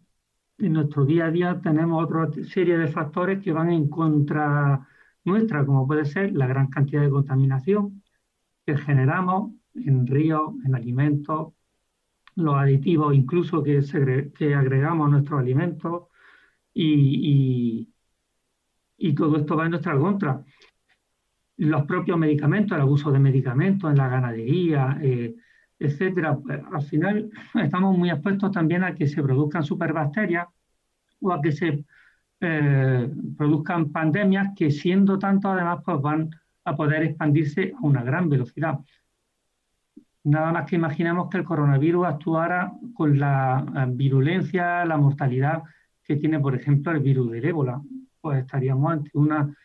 [0.60, 4.88] en nuestro día a día tenemos otra serie de factores que van en contra
[5.24, 8.04] nuestra, como puede ser la gran cantidad de contaminación
[8.66, 9.54] que generamos
[9.86, 11.54] en ríos, en alimentos,
[12.38, 13.80] los aditivos incluso que,
[14.56, 16.04] agregamos a nuestros alimentos
[16.74, 17.88] y,
[18.98, 20.44] y, todo esto va en nuestra contra.
[21.58, 25.36] Los propios medicamentos, el abuso de medicamentos en la ganadería, eh,
[25.80, 26.38] etcétera.
[26.38, 30.48] Pues, al final estamos muy expuestos también a que se produzcan superbacterias
[31.20, 31.84] o a que se
[32.40, 36.30] eh, produzcan pandemias que siendo tanto además pues van
[36.66, 38.80] a poder expandirse a una gran velocidad.
[40.28, 45.64] Nada más que imaginemos que el coronavirus actuara con la eh, virulencia, la mortalidad
[46.04, 47.82] que tiene, por ejemplo, el virus del ébola.
[48.20, 49.56] Pues estaríamos ante una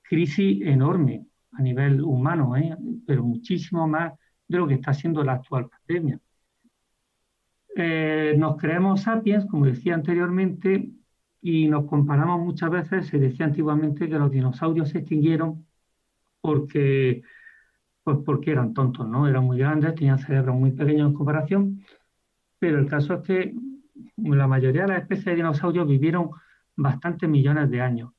[0.00, 2.74] crisis enorme a nivel humano, ¿eh?
[3.06, 4.14] pero muchísimo más
[4.48, 6.18] de lo que está siendo la actual pandemia.
[7.76, 10.92] Eh, nos creemos sapiens, como decía anteriormente,
[11.42, 15.66] y nos comparamos muchas veces, se decía antiguamente que los dinosaurios se extinguieron
[16.40, 17.22] porque
[18.06, 19.26] pues porque eran tontos, ¿no?
[19.26, 21.82] Eran muy grandes, tenían cerebros muy pequeños en comparación,
[22.56, 23.52] pero el caso es que
[24.18, 26.30] la mayoría de las especies de dinosaurios vivieron
[26.76, 28.12] bastantes millones de años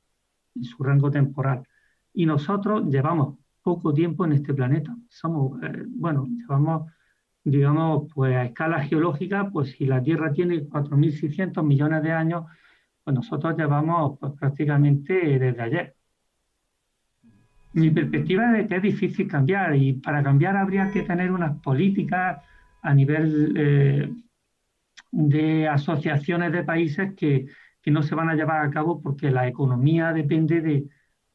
[0.56, 1.66] en su rango temporal.
[2.14, 4.94] Y nosotros llevamos poco tiempo en este planeta.
[5.08, 6.92] Somos, eh, bueno, llevamos,
[7.46, 12.44] digamos, pues a escala geológica, pues si la Tierra tiene 4.600 millones de años,
[13.06, 15.97] pues nosotros llevamos pues, prácticamente desde ayer
[17.74, 22.44] mi perspectiva es que es difícil cambiar y para cambiar habría que tener unas políticas
[22.82, 24.10] a nivel eh,
[25.12, 27.46] de asociaciones de países que,
[27.82, 30.86] que, no se van a llevar a cabo porque la economía depende de,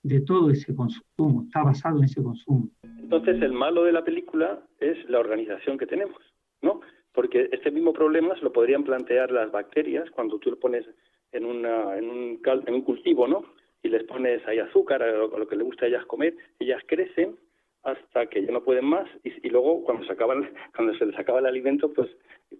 [0.03, 2.68] de todo ese consumo, está basado en ese consumo.
[2.99, 6.18] Entonces el malo de la película es la organización que tenemos,
[6.61, 6.81] ¿no?
[7.12, 10.87] Porque este mismo problema se lo podrían plantear las bacterias cuando tú lo pones
[11.33, 13.45] en, una, en, un, en un cultivo, ¿no?
[13.83, 17.37] Y les pones ahí azúcar, o lo que les gusta a ellas comer, ellas crecen
[17.83, 21.40] hasta que ya no pueden más y, luego cuando se acaban cuando se les acaba
[21.40, 22.09] el alimento pues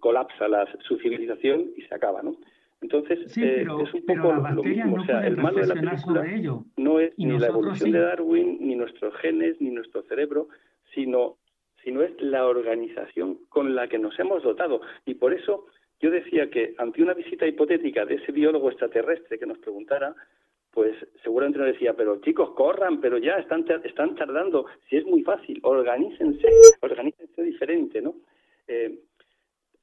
[0.01, 2.35] colapsa la, su civilización y se acaba no
[2.81, 6.25] entonces eh, es un poco lo mismo o sea el malo de la película
[6.75, 10.49] no es ni la evolución de Darwin ni nuestros genes ni nuestro cerebro
[10.93, 11.37] sino
[11.83, 14.81] sino es la organización con la que nos hemos dotado.
[15.05, 15.65] Y por eso
[15.99, 20.15] yo decía que ante una visita hipotética de ese biólogo extraterrestre que nos preguntara
[20.73, 24.65] pues seguramente nos decía, pero chicos, corran, pero ya están, están tardando.
[24.89, 26.47] Si es muy fácil, organícense,
[26.81, 28.15] organícense diferente, ¿no?
[28.67, 28.99] Eh,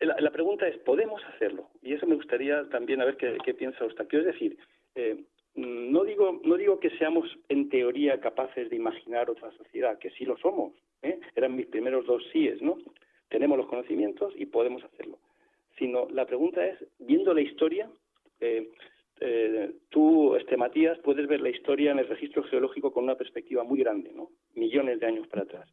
[0.01, 1.69] la, pregunta es, ¿podemos hacerlo?
[1.83, 4.09] Y eso me gustaría también a ver qué, qué piensa usted.
[4.09, 4.57] Quiero decir,
[4.97, 5.23] eh,
[5.55, 10.25] no digo, no digo que seamos en teoría capaces de imaginar otra sociedad, que sí
[10.25, 10.73] lo somos.
[11.03, 11.21] ¿eh?
[11.37, 12.79] Eran mis primeros dos síes, ¿no?
[13.29, 15.19] Tenemos los conocimientos y podemos hacerlo.
[15.79, 17.89] Sino la pregunta es, viendo la historia,
[19.21, 23.65] eh, tú, este Matías, puedes ver la historia en el registro geológico con una perspectiva
[23.65, 24.31] muy grande, ¿no?
[24.55, 25.69] Millones de años para atrás.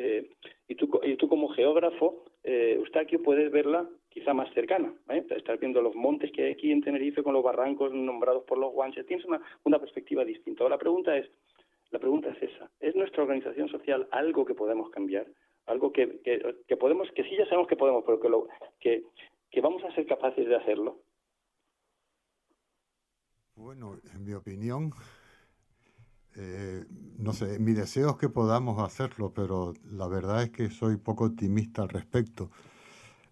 [0.00, 0.30] Eh,
[0.68, 4.94] y, tú, y tú como geógrafo, eh, Eustaquio, puedes verla quizá más cercana.
[5.10, 5.24] ¿eh?
[5.30, 8.72] Estás viendo los montes que hay aquí en Tenerife con los barrancos nombrados por los
[8.72, 9.06] guanches.
[9.06, 10.68] Tienes una, una perspectiva distinta.
[10.68, 11.28] La pregunta es,
[11.90, 12.70] la pregunta es esa.
[12.78, 15.26] ¿Es nuestra organización social algo que podemos cambiar?
[15.66, 18.46] Algo que, que, que podemos, que sí ya sabemos que podemos, pero que, lo,
[18.78, 19.02] que,
[19.50, 20.98] que vamos a ser capaces de hacerlo.
[23.58, 24.94] Bueno, en mi opinión,
[26.36, 26.84] eh,
[27.18, 31.24] no sé, mi deseo es que podamos hacerlo, pero la verdad es que soy poco
[31.24, 32.52] optimista al respecto.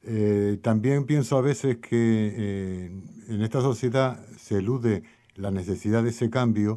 [0.02, 2.86] Eh, también pienso a veces que eh,
[3.28, 5.04] en esta sociedad se elude
[5.36, 6.76] la necesidad de ese cambio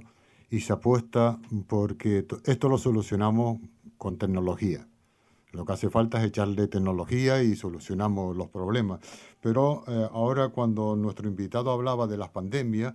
[0.51, 3.57] y se apuesta porque esto lo solucionamos
[3.97, 4.87] con tecnología.
[5.53, 8.99] Lo que hace falta es echarle tecnología y solucionamos los problemas.
[9.41, 12.93] Pero ahora cuando nuestro invitado hablaba de las pandemias,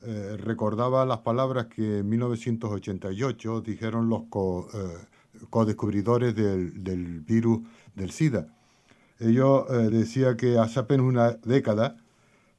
[0.00, 4.96] eh, recordaba las palabras que en 1988 dijeron los co, eh,
[5.50, 7.60] co-descubridores del, virus
[7.96, 8.46] del SIDA.
[9.18, 11.96] Ellos eh, decían que hace apenas una década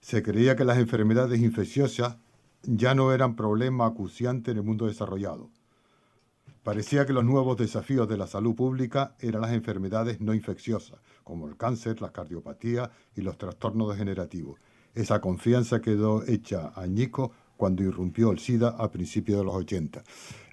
[0.01, 2.17] se creía que las enfermedades infecciosas
[2.63, 5.49] ya no eran problema acuciante en el mundo desarrollado.
[6.63, 11.47] Parecía que los nuevos desafíos de la salud pública eran las enfermedades no infecciosas, como
[11.47, 14.59] el cáncer, las cardiopatías y los trastornos degenerativos.
[14.95, 20.01] Esa confianza quedó hecha añico cuando irrumpió el SIDA a principios de los 80.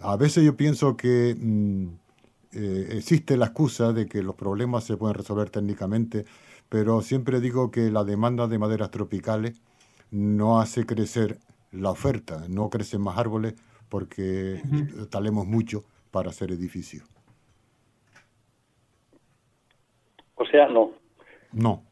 [0.00, 1.86] A veces yo pienso que mm,
[2.52, 6.24] eh, existe la excusa de que los problemas se pueden resolver técnicamente,
[6.68, 9.62] pero siempre digo que la demanda de maderas tropicales
[10.10, 11.38] no hace crecer
[11.70, 13.54] la oferta, no crecen más árboles
[13.88, 14.60] porque
[15.10, 17.04] talemos mucho para hacer edificios.
[20.34, 20.92] O sea, no.
[21.52, 21.82] No.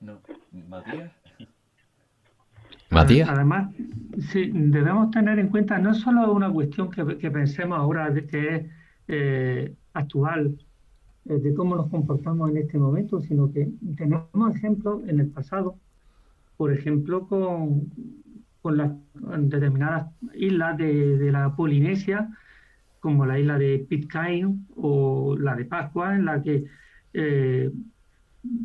[0.00, 0.20] No.
[0.68, 1.12] Matías.
[2.90, 3.74] Además,
[4.52, 8.66] debemos tener en cuenta no solo una cuestión que, pensemos ahora de que es
[9.08, 10.56] eh, actual,
[11.26, 15.76] eh, de cómo nos comportamos en este momento, sino que tenemos ejemplos en el pasado,
[16.56, 17.90] por ejemplo, con,
[18.62, 18.92] con las
[19.38, 22.30] determinadas islas de, la Polinesia,
[23.00, 26.64] como la isla de Pitcairn o la de Pascua, en la que
[27.12, 27.70] eh,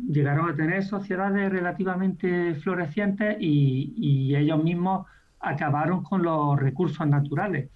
[0.08, 5.06] llegaron a tener sociedades relativamente florecientes y, ellos mismos
[5.40, 7.70] acabaron con los recursos naturales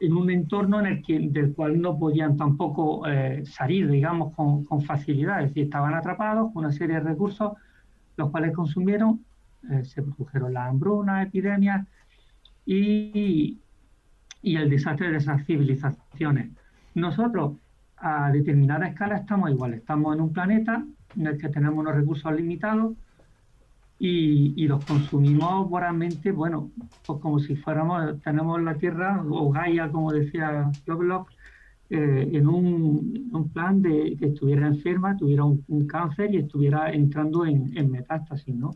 [0.00, 4.82] en un entorno en el que, del cual no podían tampoco eh, salir, digamos, con,
[4.82, 5.42] facilidad.
[5.42, 7.52] Es decir, estaban atrapados con una serie de recursos,
[8.16, 9.24] los cuales consumieron,
[9.70, 11.86] eh, se produjeron las hambrunas, epidemias
[12.66, 13.58] y,
[14.42, 16.50] y el desastre de esas civilizaciones.
[16.94, 17.56] Nosotros,
[17.96, 19.74] a determinada escala, estamos igual.
[19.74, 20.84] Estamos en un planeta
[21.16, 22.94] en el que tenemos unos recursos limitados
[23.98, 26.70] y, los consumimos vorazmente, bueno,
[27.06, 31.30] pues como si fuéramos, tenemos la Tierra, o Gaia, como decía Lovelock,
[31.90, 37.76] eh, en un, plan de que estuviera enferma, tuviera un, cáncer y estuviera entrando en,
[37.76, 38.74] en, metástasis, ¿no?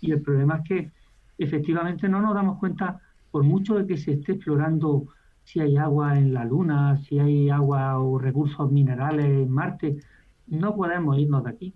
[0.00, 0.90] Y el problema es que
[1.36, 3.00] efectivamente no nos damos cuenta,
[3.30, 5.06] por mucho de que se esté explorando
[5.44, 9.98] si hay agua en la Luna, si hay agua o recursos minerales en Marte,
[10.48, 11.74] no podemos irnos de aquí.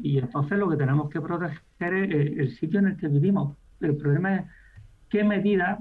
[0.00, 3.56] Y entonces lo que tenemos que proteger es el sitio en el que vivimos.
[3.80, 4.44] El problema es
[5.08, 5.80] qué medidas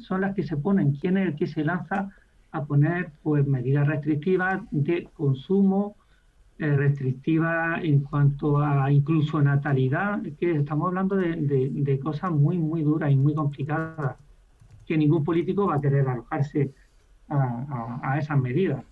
[0.00, 2.10] son las que se ponen, quién es el que se lanza
[2.52, 5.96] a poner pues medidas restrictivas de consumo,
[6.58, 13.10] eh, restrictivas en cuanto a incluso natalidad, que estamos hablando de, cosas muy, muy duras
[13.10, 14.16] y muy complicadas,
[14.86, 16.72] que ningún político va a querer arrojarse
[17.28, 18.84] a, esas medidas.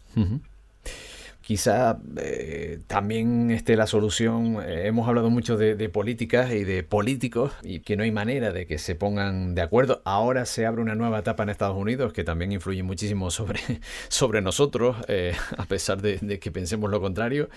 [1.48, 7.52] Quizá eh, también esté la solución, eh, hemos hablado mucho de, políticas y de políticos
[7.62, 10.02] y que no hay manera de que se pongan de acuerdo.
[10.04, 13.60] Ahora se abre una nueva etapa en Estados Unidos que también influye muchísimo sobre,
[14.08, 17.48] sobre nosotros, eh, a pesar de, de, que pensemos lo contrario.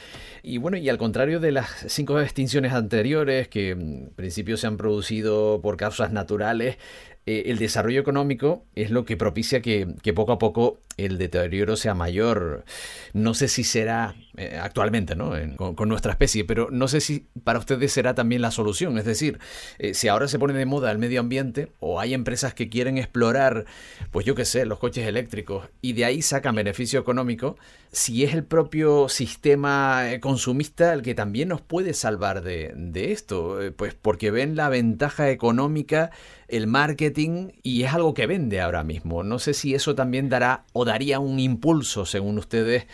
[0.41, 4.77] Y bueno, y al contrario de las cinco extinciones anteriores que en principio se han
[4.77, 6.77] producido por causas naturales,
[7.25, 11.93] eh, el desarrollo económico es lo que propicia que, poco a poco el deterioro sea
[11.93, 12.65] mayor.
[13.13, 15.33] No sé si será eh, actualmente, ¿no?
[15.57, 18.97] con, nuestra especie, pero no sé si para ustedes será también la solución.
[18.97, 19.39] Es decir,
[19.77, 22.97] eh, si ahora se pone de moda el medio ambiente o hay empresas que quieren
[22.97, 23.65] explorar,
[24.09, 27.57] pues yo qué sé, los coches eléctricos y de ahí sacan beneficio económico,
[27.91, 33.11] si es el propio sistema eh, consumista el que también nos puede salvar de, de
[33.11, 36.11] esto, pues porque ven la ventaja económica,
[36.47, 39.23] el marketing y es algo que vende ahora mismo.
[39.23, 42.87] No sé si eso también dará o daría un impulso, según ustedes,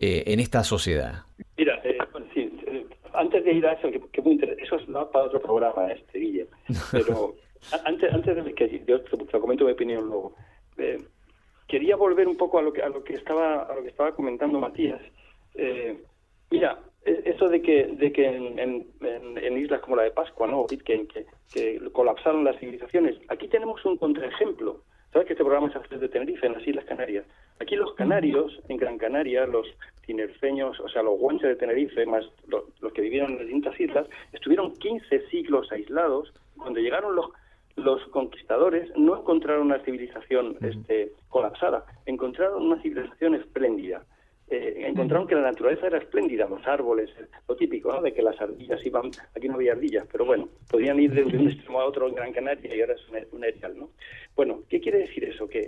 [0.00, 1.24] eh, en esta sociedad?
[1.56, 1.98] Mira, eh,
[2.32, 6.18] sí, eh, antes de ir a eso, que, muy eso es para otro programa, este,
[6.18, 6.46] Guille,
[6.92, 7.34] pero
[7.84, 10.34] antes, antes de que yo te, comento mi opinión luego,
[11.68, 14.14] quería volver un poco a lo que a lo que estaba a lo que estaba
[14.14, 15.00] comentando Matías.
[16.50, 20.66] mira, e, eso de que de que en, en, islas como la de Pascua, no,
[20.66, 24.82] que, que, que colapsaron las civilizaciones, aquí tenemos un contraejemplo.
[25.14, 27.24] ¿Sabes que este programa hace desde Tenerife, en las Islas Canarias?
[27.60, 29.64] Aquí los canarios, en Gran Canaria, los
[30.04, 34.08] tinerfeños, o sea, los guanches de Tenerife, más los, que vivieron en las distintas islas,
[34.32, 36.34] estuvieron 15 siglos aislados.
[36.56, 37.26] Cuando llegaron los,
[37.76, 44.02] los conquistadores, no encontraron una civilización este, colapsada, encontraron una civilización espléndida.
[44.48, 47.10] Eh, encontraron que la naturaleza era espléndida, los árboles,
[47.48, 48.02] lo típico, ¿no?
[48.02, 51.48] De que las ardillas iban, aquí no había ardillas, pero bueno, podían ir de, un
[51.48, 53.90] extremo a otro en Gran Canaria y ahora es un, un ¿no?
[54.36, 55.48] Bueno, ¿qué quiere decir eso?
[55.48, 55.66] Que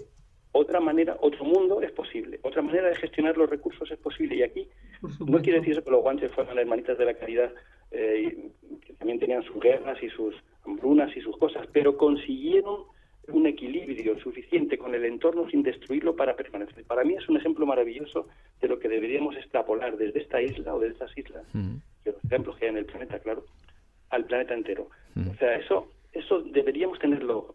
[0.53, 4.37] otra manera, otro mundo es posible, otra manera de gestionar los recursos es posible.
[4.37, 4.69] Y aquí
[5.27, 7.53] no quiere decir que los guanches fueran hermanitas de la caridad,
[7.91, 8.51] eh,
[8.85, 10.35] que también tenían sus guerras y sus
[10.65, 12.85] hambrunas y sus cosas, pero consiguieron
[13.29, 16.85] un equilibrio suficiente con el entorno sin destruirlo para permanecer.
[16.85, 18.29] Para mí es un ejemplo maravilloso
[18.61, 21.77] de lo que deberíamos extrapolar desde esta isla o de estas islas, mm.
[22.05, 23.45] de los ejemplos que hay en el planeta, claro,
[24.11, 24.89] al planeta entero.
[25.15, 25.31] Mm.
[25.31, 27.55] O sea, eso eso deberíamos tenerlo.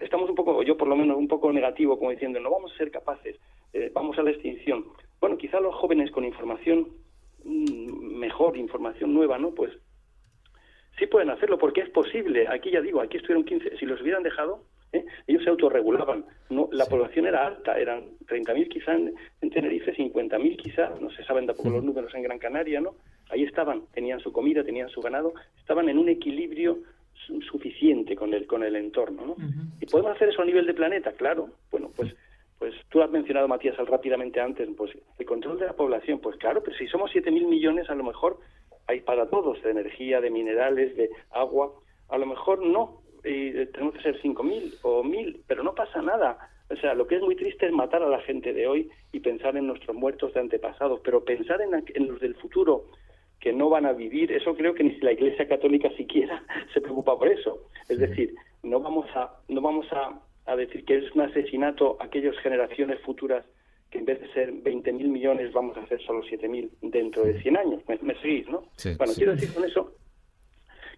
[0.00, 2.76] Estamos un poco, yo por lo menos un poco negativo, como diciendo, no vamos a
[2.76, 3.36] ser capaces,
[3.72, 4.84] eh, vamos a la extinción.
[5.20, 6.88] Bueno, quizá los jóvenes con información
[7.44, 9.52] mm, mejor, información nueva, ¿no?
[9.52, 9.72] Pues
[10.98, 12.46] sí pueden hacerlo porque es posible.
[12.48, 14.62] Aquí ya digo, aquí estuvieron 15, si los hubieran dejado,
[14.94, 15.04] ¿eh?
[15.26, 16.24] ellos se autorregulaban.
[16.50, 19.14] No, la población era alta, eran 30.000 quizá en,
[19.50, 22.94] Tenerife, 50.000 quizá, no se saben tampoco los números en Gran Canaria, ¿no?
[23.30, 26.78] Ahí estaban, tenían su comida, tenían su ganado, estaban en un equilibrio
[27.50, 29.24] suficiente con el, con el entorno.
[29.24, 29.36] ¿no?
[29.80, 31.12] ¿Y podemos hacer eso a nivel de planeta?
[31.12, 31.48] Claro.
[31.70, 32.14] Bueno, pues
[32.58, 36.62] pues tú has mencionado, Matías, rápidamente antes, pues el control de la población, pues claro,
[36.62, 38.38] pero si somos 7.000 millones, a lo mejor
[38.86, 41.72] hay para todos, de energía, de minerales, de agua,
[42.08, 46.38] a lo mejor no, y tenemos que ser 5.000 o 1.000, pero no pasa nada.
[46.70, 49.20] O sea, lo que es muy triste es matar a la gente de hoy y
[49.20, 52.86] pensar en nuestros muertos de antepasados, pero pensar en, en los del futuro,
[53.44, 57.18] que no van a vivir, eso creo que ni la Iglesia Católica siquiera se preocupa
[57.18, 57.68] por eso.
[57.90, 62.34] Es decir, no vamos a, no vamos a, decir que es un asesinato a aquellas
[62.38, 63.44] generaciones futuras
[63.90, 67.56] que en vez de ser 20.000 millones vamos a hacer solo 7.000 dentro de 100
[67.58, 67.82] años.
[68.00, 68.64] ¿Me, seguís, no?
[68.96, 69.92] bueno, quiero decir con eso,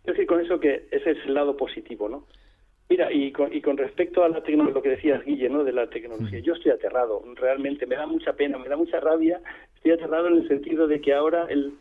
[0.07, 2.27] quiero decir con eso que ese es el lado positivo, ¿no?
[2.89, 5.65] Mira, y con, y con respecto a la lo que decías, Guille, ¿no?
[5.65, 9.41] De la tecnología, yo estoy aterrado, realmente me da mucha pena, me da mucha rabia,
[9.75, 11.73] estoy aterrado en el sentido de que ahora el,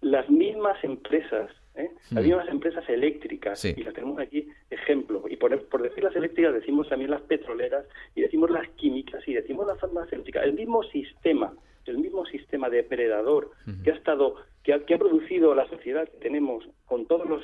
[0.00, 1.90] las mismas empresas, ¿eh?
[2.12, 6.54] las mismas empresas eléctricas, y las tenemos aquí ejemplo, y por, por decir las eléctricas
[6.54, 11.52] decimos también las petroleras, y decimos las químicas, y decimos las farmacéuticas, el mismo sistema,
[11.86, 13.50] el mismo sistema depredador
[13.82, 17.42] que ha estado, que ha, que ha producido la sociedad que tenemos con todos los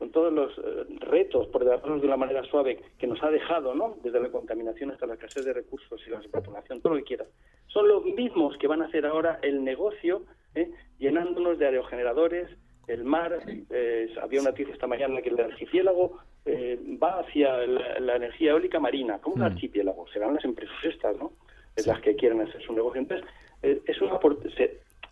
[0.00, 3.74] con todos los eh, retos, por decirlo de una manera suave, que nos ha dejado,
[3.74, 3.98] ¿no?
[4.02, 7.28] Desde la contaminación hasta la escasez de recursos y la superpoblación, todo lo que quieras,
[7.66, 10.22] son los mismos que van a hacer ahora el negocio
[10.54, 10.70] ¿eh?
[10.98, 12.48] llenándonos de aerogeneradores,
[12.86, 18.16] el mar, eh, había una noticia esta mañana que el archipiélago eh, va hacia la,
[18.16, 19.18] energía eólica marina.
[19.20, 19.52] ¿Cómo un mm.
[19.52, 20.08] archipiélago?
[20.08, 21.32] Serán las empresas estas, ¿no?
[21.76, 23.02] Es las que quieren hacer su negocio.
[23.02, 23.28] Entonces,
[23.62, 24.18] es una,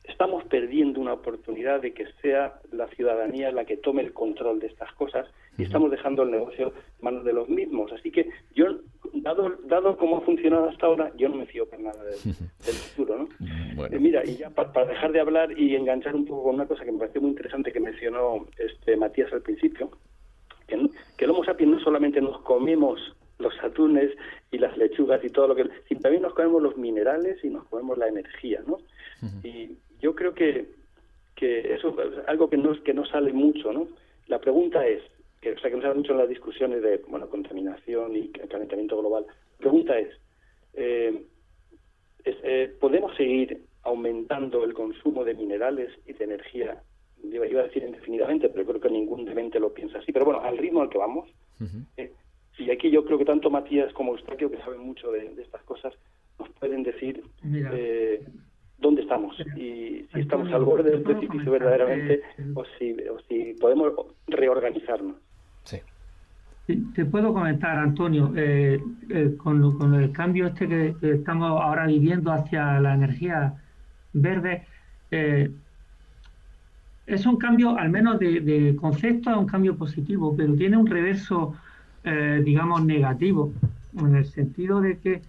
[0.09, 4.67] estamos perdiendo una oportunidad de que sea la ciudadanía la que tome el control de
[4.67, 6.73] estas cosas y estamos dejando el negocio en
[7.05, 7.93] manos de los mismos.
[7.93, 8.79] Así que yo,
[9.13, 13.29] dado, dado cómo ha funcionado hasta ahora, yo no me fío para nada del, futuro.
[13.29, 13.87] ¿no?
[13.87, 16.85] Eh, mira, y ya para, dejar de hablar y enganchar un poco con una cosa
[16.85, 19.91] que me pareció muy interesante que mencionó este Matías al principio,
[20.67, 24.11] que, que el Homo sapiens no solamente nos comemos los atunes
[24.51, 25.69] y las lechugas y todo lo que...
[25.89, 28.79] sino también nos comemos los minerales y nos comemos la energía, ¿no?
[29.43, 30.69] Y yo creo que,
[31.35, 33.89] que eso es algo que no, que no sale mucho, ¿no?
[34.27, 35.03] La pregunta es,
[35.41, 38.99] que, o sea, que no sale mucho en las discusiones de, bueno, contaminación y calentamiento
[38.99, 39.27] global.
[39.27, 40.09] La pregunta es,
[40.75, 41.25] eh,
[42.25, 46.83] eh, ¿podemos seguir aumentando el consumo de minerales y de energía?
[47.23, 50.13] Iba, a decir indefinidamente, pero creo que ningún demente lo piensa así.
[50.13, 51.29] Pero bueno, al ritmo al que vamos,
[51.97, 52.13] eh,
[52.59, 55.95] y aquí yo creo que tanto Matías como usted, que saben mucho de, estas cosas,
[56.39, 57.23] nos pueden decir
[58.79, 59.39] dónde estamos.
[59.57, 62.23] y si estamos al borde del precipicio verdaderamente
[62.55, 63.93] o, si, o si podemos
[64.27, 65.17] reorganizarnos.
[65.65, 65.79] Sí.
[66.95, 72.31] Te puedo comentar, Antonio, eh, eh, con, con, el cambio este que, estamos ahora viviendo
[72.31, 73.55] hacia la energía
[74.13, 74.67] verde,
[75.11, 75.51] eh,
[77.07, 81.55] es un cambio, al menos de, concepto, es un cambio positivo, pero tiene un reverso,
[82.45, 83.51] digamos, negativo,
[83.99, 85.23] en el sentido de que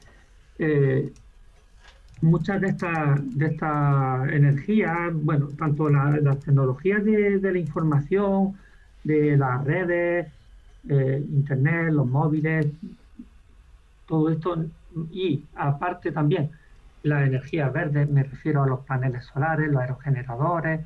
[2.21, 8.55] muchas de estas de esta energías, bueno, tanto las tecnologías de, de la información,
[9.03, 10.27] de las redes,
[10.87, 12.67] eh, Internet, los móviles,
[14.07, 14.65] todo esto,
[15.11, 16.49] y aparte también
[17.03, 20.81] las energías verdes, me refiero a los paneles solares, los aerogeneradores,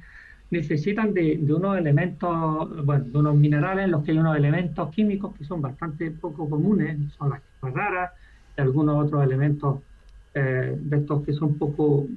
[0.52, 5.36] necesitan de, unos elementos, bueno, de unos minerales en los que hay unos elementos químicos
[5.36, 8.12] que son bastante poco comunes, son las raras,
[8.58, 9.80] y algunos otros elementos
[10.36, 12.08] eh, de estos que son poco,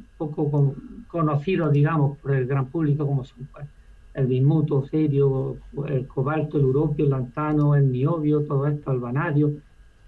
[1.09, 3.67] conocidos, digamos, por el gran público, como son pues,
[4.15, 9.53] el bismuto, serio, el cobalto, el uropio, el lantano, el niobio, todo esto, el vanadio,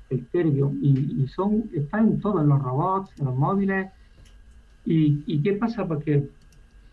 [0.09, 3.89] el terbio, y, son, están en los robots, en los móviles.
[4.87, 5.87] ¿Y, qué pasa?
[5.87, 6.27] Porque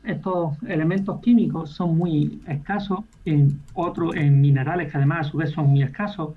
[0.03, 5.51] estos elementos químicos son muy escasos en otros, en minerales que además a su vez
[5.51, 6.33] son muy escasos,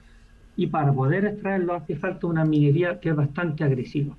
[0.56, 4.14] y para poder extraerlos hace falta una minería que es bastante agresiva.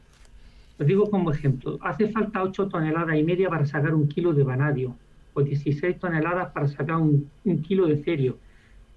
[0.79, 4.43] Os digo como ejemplo, hace falta 8 toneladas y media para sacar un kilo de
[4.43, 4.95] vanadio,
[5.43, 7.29] 16 toneladas para sacar un,
[7.63, 8.37] kilo de cerio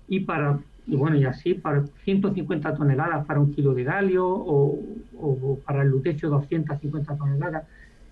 [0.09, 5.83] y para bueno y así para 150 toneladas para un kilo de galio o, para
[5.83, 7.65] el lutecio 250 toneladas.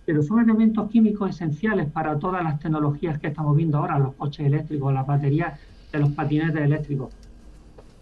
[0.06, 4.46] Pero son elementos químicos esenciales para todas las tecnologías que estamos viendo ahora los coches
[4.46, 5.58] eléctricos las baterías
[5.92, 7.12] de los patinetes eléctricos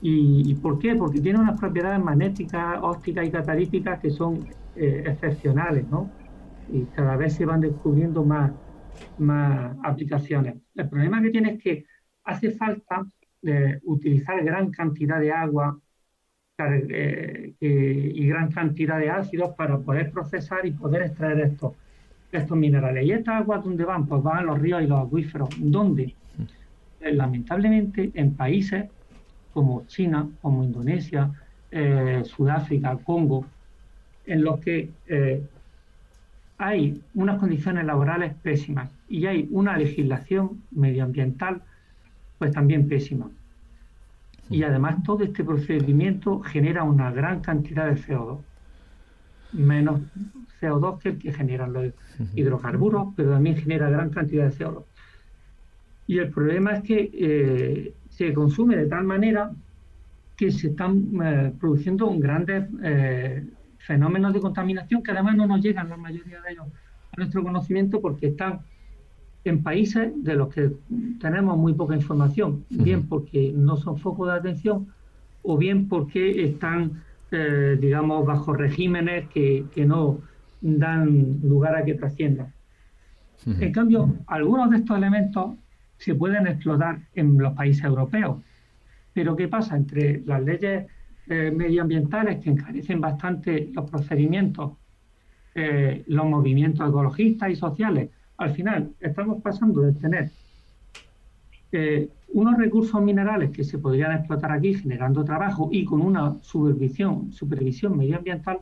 [0.01, 0.95] ¿Y, por qué?
[0.95, 4.47] Porque tiene unas propiedades magnéticas, ópticas y catalíticas que son
[4.77, 6.09] eh, excepcionales, ¿no?
[6.73, 8.53] Y cada vez se van descubriendo más,
[9.19, 10.57] más aplicaciones.
[10.77, 11.87] El problema que tiene es que
[12.25, 13.05] hace falta
[13.43, 15.79] eh, utilizar gran cantidad de agua
[16.59, 21.73] eh, y gran cantidad de ácidos para poder procesar y poder extraer estos,
[22.31, 23.05] estos minerales.
[23.05, 24.07] ¿Y estas aguas dónde van?
[24.07, 25.49] Pues van a los ríos y los acuíferos.
[25.59, 26.15] ¿Dónde?
[27.01, 28.87] Eh, lamentablemente en países
[29.59, 31.33] como China, como Indonesia,
[32.23, 33.45] Sudáfrica, Congo,
[34.25, 34.89] en los que
[36.59, 41.63] hay unas condiciones laborales pésimas y hay una legislación medioambiental
[42.39, 43.29] pues también pésima.
[44.49, 48.39] Y además todo este procedimiento genera una gran cantidad de CO2,
[49.55, 50.03] menos
[50.61, 51.93] CO2 que el que generan los
[52.37, 54.85] hidrocarburos, pero también genera gran cantidad de CO2.
[56.09, 59.53] Y el problema es que eh, se consume de tal manera
[60.37, 63.47] que se están eh, produciendo grandes eh,
[63.79, 66.67] fenómenos de contaminación que además no nos llegan la mayoría de ellos
[67.13, 68.61] a nuestro conocimiento porque están
[69.45, 70.73] en países de los que
[71.21, 74.89] tenemos muy poca información, bien porque no son focos de atención
[75.43, 80.19] o bien porque están, eh, digamos, bajo regímenes que, no
[80.61, 82.53] dan lugar a que trasciendan.
[83.47, 85.55] En cambio, algunos de estos elementos
[85.99, 88.39] se pueden explotar en los países europeos.
[89.13, 89.77] Pero ¿qué pasa?
[89.77, 90.87] Entre las leyes
[91.29, 94.73] eh, medioambientales que encarecen bastante los procedimientos,
[95.55, 98.11] eh, los movimientos ecologistas y sociales.
[98.39, 100.31] Al final, estamos pasando de tener
[101.73, 107.33] eh, unos recursos minerales que se podrían explotar aquí generando trabajo y con una supervisión,
[107.33, 108.61] supervisión medioambiental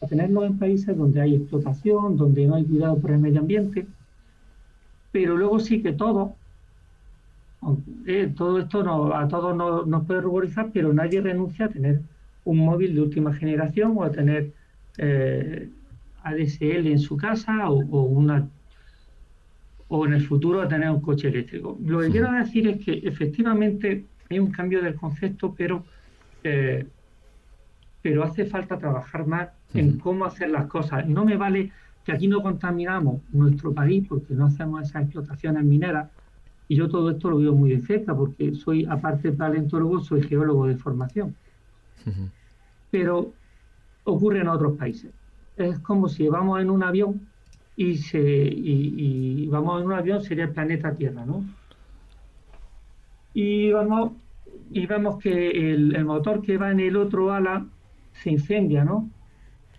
[0.00, 3.86] a tenerlos en países donde hay explotación, donde no hay cuidado por el medio ambiente,
[5.12, 6.34] pero luego sí que todo
[8.06, 12.00] eh, todo esto no, a todos nos, puede ruborizar, pero nadie renuncia a tener
[12.44, 14.52] un móvil de última generación o a tener
[14.96, 15.68] eh,
[16.22, 18.48] ADSL en su casa o, una
[19.88, 21.78] o en el futuro a tener un coche eléctrico.
[21.84, 25.84] Lo que quiero decir es que efectivamente hay un cambio del concepto, pero,
[26.44, 26.86] eh,
[28.02, 31.08] pero hace falta trabajar más en cómo hacer las cosas.
[31.08, 31.72] No me vale
[32.04, 36.10] que aquí no contaminamos nuestro país porque no hacemos esas explotaciones mineras,
[36.68, 40.22] y yo todo esto lo veo muy de cerca porque soy, aparte de paleontólogo, soy
[40.22, 41.34] geólogo de formación.
[42.90, 43.32] Pero
[44.04, 45.10] ocurre en otros países.
[45.56, 47.26] Es como si vamos en un avión
[47.74, 51.42] y, se, y, vamos en un avión, sería el planeta Tierra, ¿no?
[53.32, 54.12] Y vamos
[54.70, 57.64] y vemos que el, motor que va en el otro ala
[58.12, 59.08] se incendia, ¿no?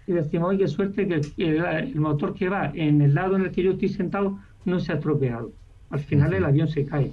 [0.08, 3.44] Y decimos, oye, qué suerte que el, el, motor que va en el lado en
[3.44, 5.52] el que yo estoy sentado no se ha estropeado
[5.90, 7.12] al final el avión se cae.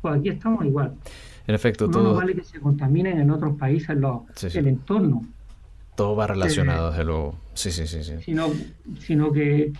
[0.00, 0.94] Pues aquí estamos igual.
[1.46, 2.14] En efecto, no todo.
[2.14, 4.22] vale que se contaminen en otros países los,
[4.54, 5.24] el entorno.
[5.96, 7.34] Todo va relacionado, desde luego.
[7.54, 8.04] Sí, sí, sí.
[8.04, 8.14] sí.
[8.22, 8.50] Sino,
[9.00, 9.72] sino que,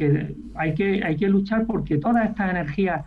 [0.55, 3.05] hay que hay que luchar porque todas estas energías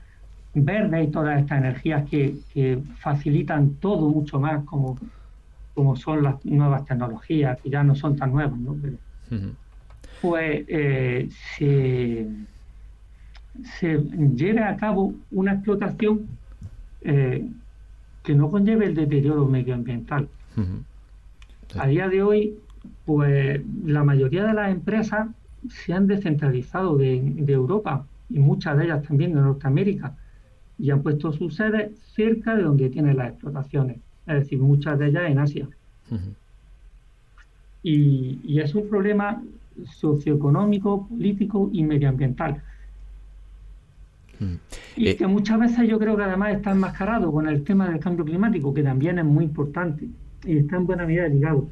[0.54, 4.98] verdes y todas estas energías que, facilitan todo mucho más, como,
[5.74, 8.76] como son las nuevas tecnologías, que ya no son tan nuevas, ¿no?
[10.22, 12.28] pues eh, se,
[13.80, 13.98] se
[14.36, 16.28] lleve a cabo una explotación
[17.02, 17.46] eh,
[18.24, 20.28] que no conlleve el deterioro medioambiental.
[21.78, 22.56] A día de hoy,
[23.06, 25.28] pues la mayoría de las empresas
[25.70, 30.16] se han descentralizado de, Europa y muchas de ellas también de Norteamérica
[30.78, 33.98] y han puesto sus sedes cerca de donde tienen las explotaciones,
[34.28, 35.68] es decir, muchas de ellas en Asia.
[37.84, 39.42] y, es un problema
[39.86, 42.62] socioeconómico, político y medioambiental.
[44.96, 48.00] Y eh, que muchas veces yo creo que además está enmascarado con el tema del
[48.00, 50.08] cambio climático, que también es muy importante
[50.46, 51.68] y está en buena medida ligado.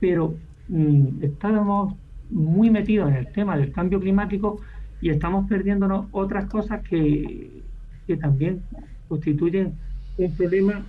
[0.00, 0.34] Pero
[0.68, 1.94] mm, estamos
[2.30, 4.60] muy metidos en el tema del cambio climático
[5.00, 7.62] y estamos perdiéndonos otras cosas que,
[8.06, 8.62] que también
[9.08, 9.74] constituyen
[10.16, 10.82] un problema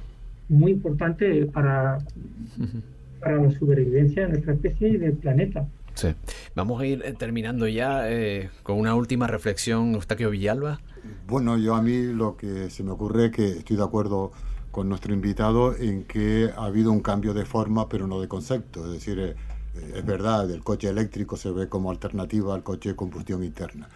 [0.48, 1.98] muy importante para,
[3.20, 5.68] para la supervivencia de nuestra especie y del planeta.
[5.96, 6.10] Sí.
[6.56, 10.80] Vamos a ir eh, terminando ya eh, con una última reflexión, Eustaquio Villalba.
[11.28, 14.32] Bueno, yo a mí lo que se me ocurre es que estoy de acuerdo
[14.72, 18.86] con nuestro invitado en que ha habido un cambio de forma, pero no de concepto.
[18.86, 19.36] Es decir, eh,
[19.96, 23.90] es verdad, el coche eléctrico se ve como alternativa al coche de combustión interna,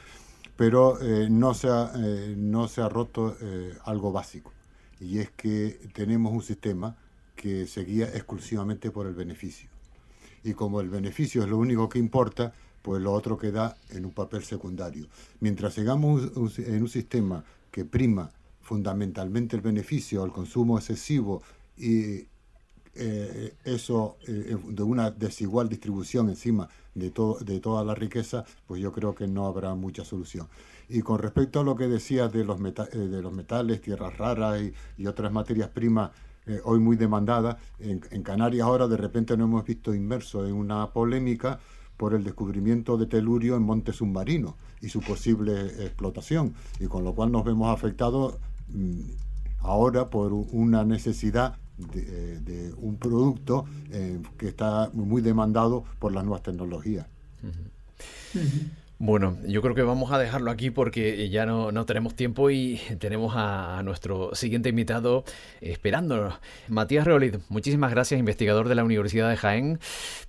[0.55, 0.97] pero
[1.30, 1.93] no, se ha,
[2.36, 3.38] no se ha roto
[3.86, 4.51] algo básico,
[4.99, 6.97] y es que tenemos un sistema
[7.36, 9.70] que se guía exclusivamente por el beneficio.
[10.43, 14.12] Y como el beneficio es lo único que importa, pues lo otro queda en un
[14.12, 15.08] papel secundario.
[15.40, 21.42] Mientras sigamos en un sistema que prima fundamentalmente el beneficio, el consumo excesivo
[21.78, 22.28] y
[22.96, 28.92] eh, eso eh, de una desigual distribución encima de, de toda la riqueza, pues yo
[28.92, 30.48] creo que no habrá mucha solución.
[30.90, 34.62] Y con respecto a lo que decía de los, eh, de los metales, tierras raras
[34.98, 36.12] y, otras materias primas
[36.64, 40.92] hoy muy demandadas, en, en Canarias ahora de repente nos hemos visto inmersos en una
[40.92, 41.60] polémica
[42.00, 47.14] por el descubrimiento de telurio en monte submarino y su posible explotación, y con lo
[47.14, 48.38] cual nos vemos afectados
[48.70, 49.02] mm,
[49.60, 56.24] ahora por una necesidad de, eh, un producto eh, que está muy demandado por las
[56.24, 57.06] nuevas tecnologías.
[59.02, 63.34] Bueno, yo creo que vamos a dejarlo aquí porque ya no, tenemos tiempo y tenemos
[63.38, 65.24] a, nuestro siguiente invitado
[65.62, 66.38] esperándonos.
[66.68, 69.80] Matías Reolid, muchísimas gracias, investigador de la Universidad de Jaén,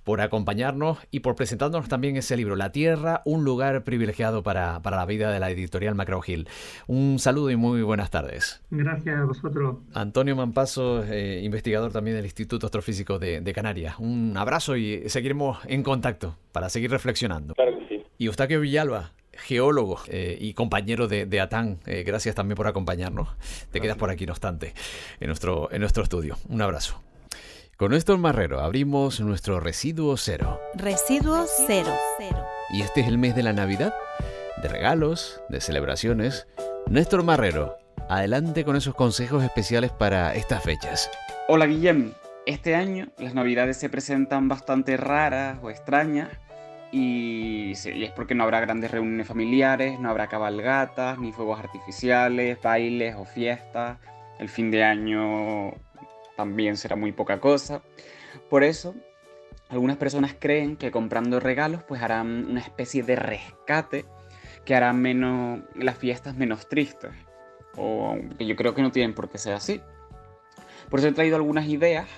[0.05, 5.05] por acompañarnos y por presentarnos también ese libro, La Tierra, un lugar privilegiado para, la
[5.05, 6.47] vida de la editorial Macro Gil.
[6.87, 8.63] Un saludo y muy buenas tardes.
[8.71, 9.79] Gracias a vosotros.
[9.93, 13.95] Antonio Mampaso, eh, investigador también del Instituto Astrofísico de, de Canarias.
[13.99, 17.53] Un abrazo y seguiremos en contacto para seguir reflexionando.
[17.53, 17.90] Claro.
[18.21, 23.29] Y Eustaquio Villalba, geólogo eh, y compañero de, de ATAN, eh, gracias también por acompañarnos.
[23.71, 24.75] Te quedas por aquí, no obstante,
[25.19, 26.37] en nuestro, en nuestro estudio.
[26.47, 27.01] Un abrazo.
[27.77, 30.61] Con Néstor Marrero abrimos nuestro Residuo Cero.
[30.75, 31.95] Residuo Cero.
[32.69, 33.95] Y este es el mes de la Navidad,
[34.61, 36.45] de regalos, de celebraciones.
[36.87, 41.09] Néstor Marrero, adelante con esos consejos especiales para estas fechas.
[41.47, 42.13] Hola Guillem,
[42.45, 46.29] este año las Navidades se presentan bastante raras o extrañas
[46.91, 53.15] y, es porque no habrá grandes reuniones familiares, no habrá cabalgatas, ni fuegos artificiales, bailes
[53.15, 53.97] o fiestas.
[54.39, 55.73] El fin de año
[56.35, 57.81] también será muy poca cosa.
[58.49, 58.93] Por eso,
[59.69, 64.05] algunas personas creen que comprando regalos pues harán una especie de rescate
[64.65, 67.11] que hará menos las fiestas menos tristes.
[67.77, 69.81] O que yo creo que no tienen por qué ser así.
[70.89, 72.09] Por eso he traído algunas ideas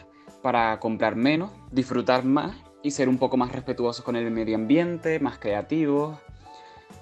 [0.42, 5.20] para comprar menos, disfrutar más y ser un poco más respetuosos con el medio ambiente,
[5.20, 6.20] más creativos.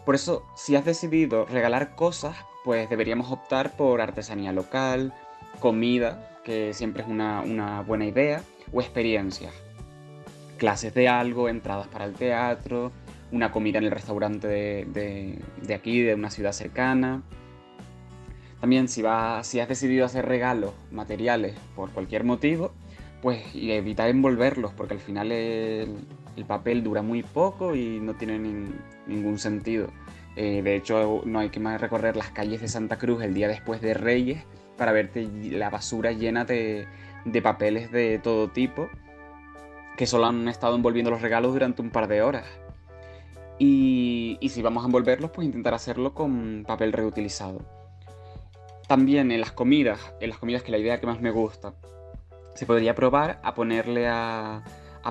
[0.05, 5.13] Por eso, si has decidido regalar cosas, pues deberíamos optar por artesanía local,
[5.59, 9.53] comida, que siempre es una, buena idea, o experiencias.
[10.57, 12.91] Clases de algo, entradas para el teatro,
[13.31, 17.23] una comida en el restaurante de, aquí, de una ciudad cercana.
[18.59, 19.03] También si,
[19.41, 22.71] si has decidido hacer regalos materiales por cualquier motivo,
[23.21, 25.95] pues y evitar envolverlos, porque al final el,
[26.47, 28.39] papel dura muy poco y no tiene
[29.05, 29.87] ningún sentido.
[30.35, 33.47] Eh, de hecho, no hay que más recorrer las calles de Santa Cruz el día
[33.47, 34.43] después de Reyes
[34.77, 36.87] para verte la basura llena de,
[37.43, 38.89] papeles de todo tipo
[39.97, 42.47] que solo han estado envolviendo los regalos durante un par de horas.
[43.59, 47.59] Y, y, si vamos a envolverlos, pues intentar hacerlo con papel reutilizado.
[48.87, 51.75] También en las comidas, en las comidas que la idea que más me gusta,
[52.53, 54.63] se podría probar a ponerle a,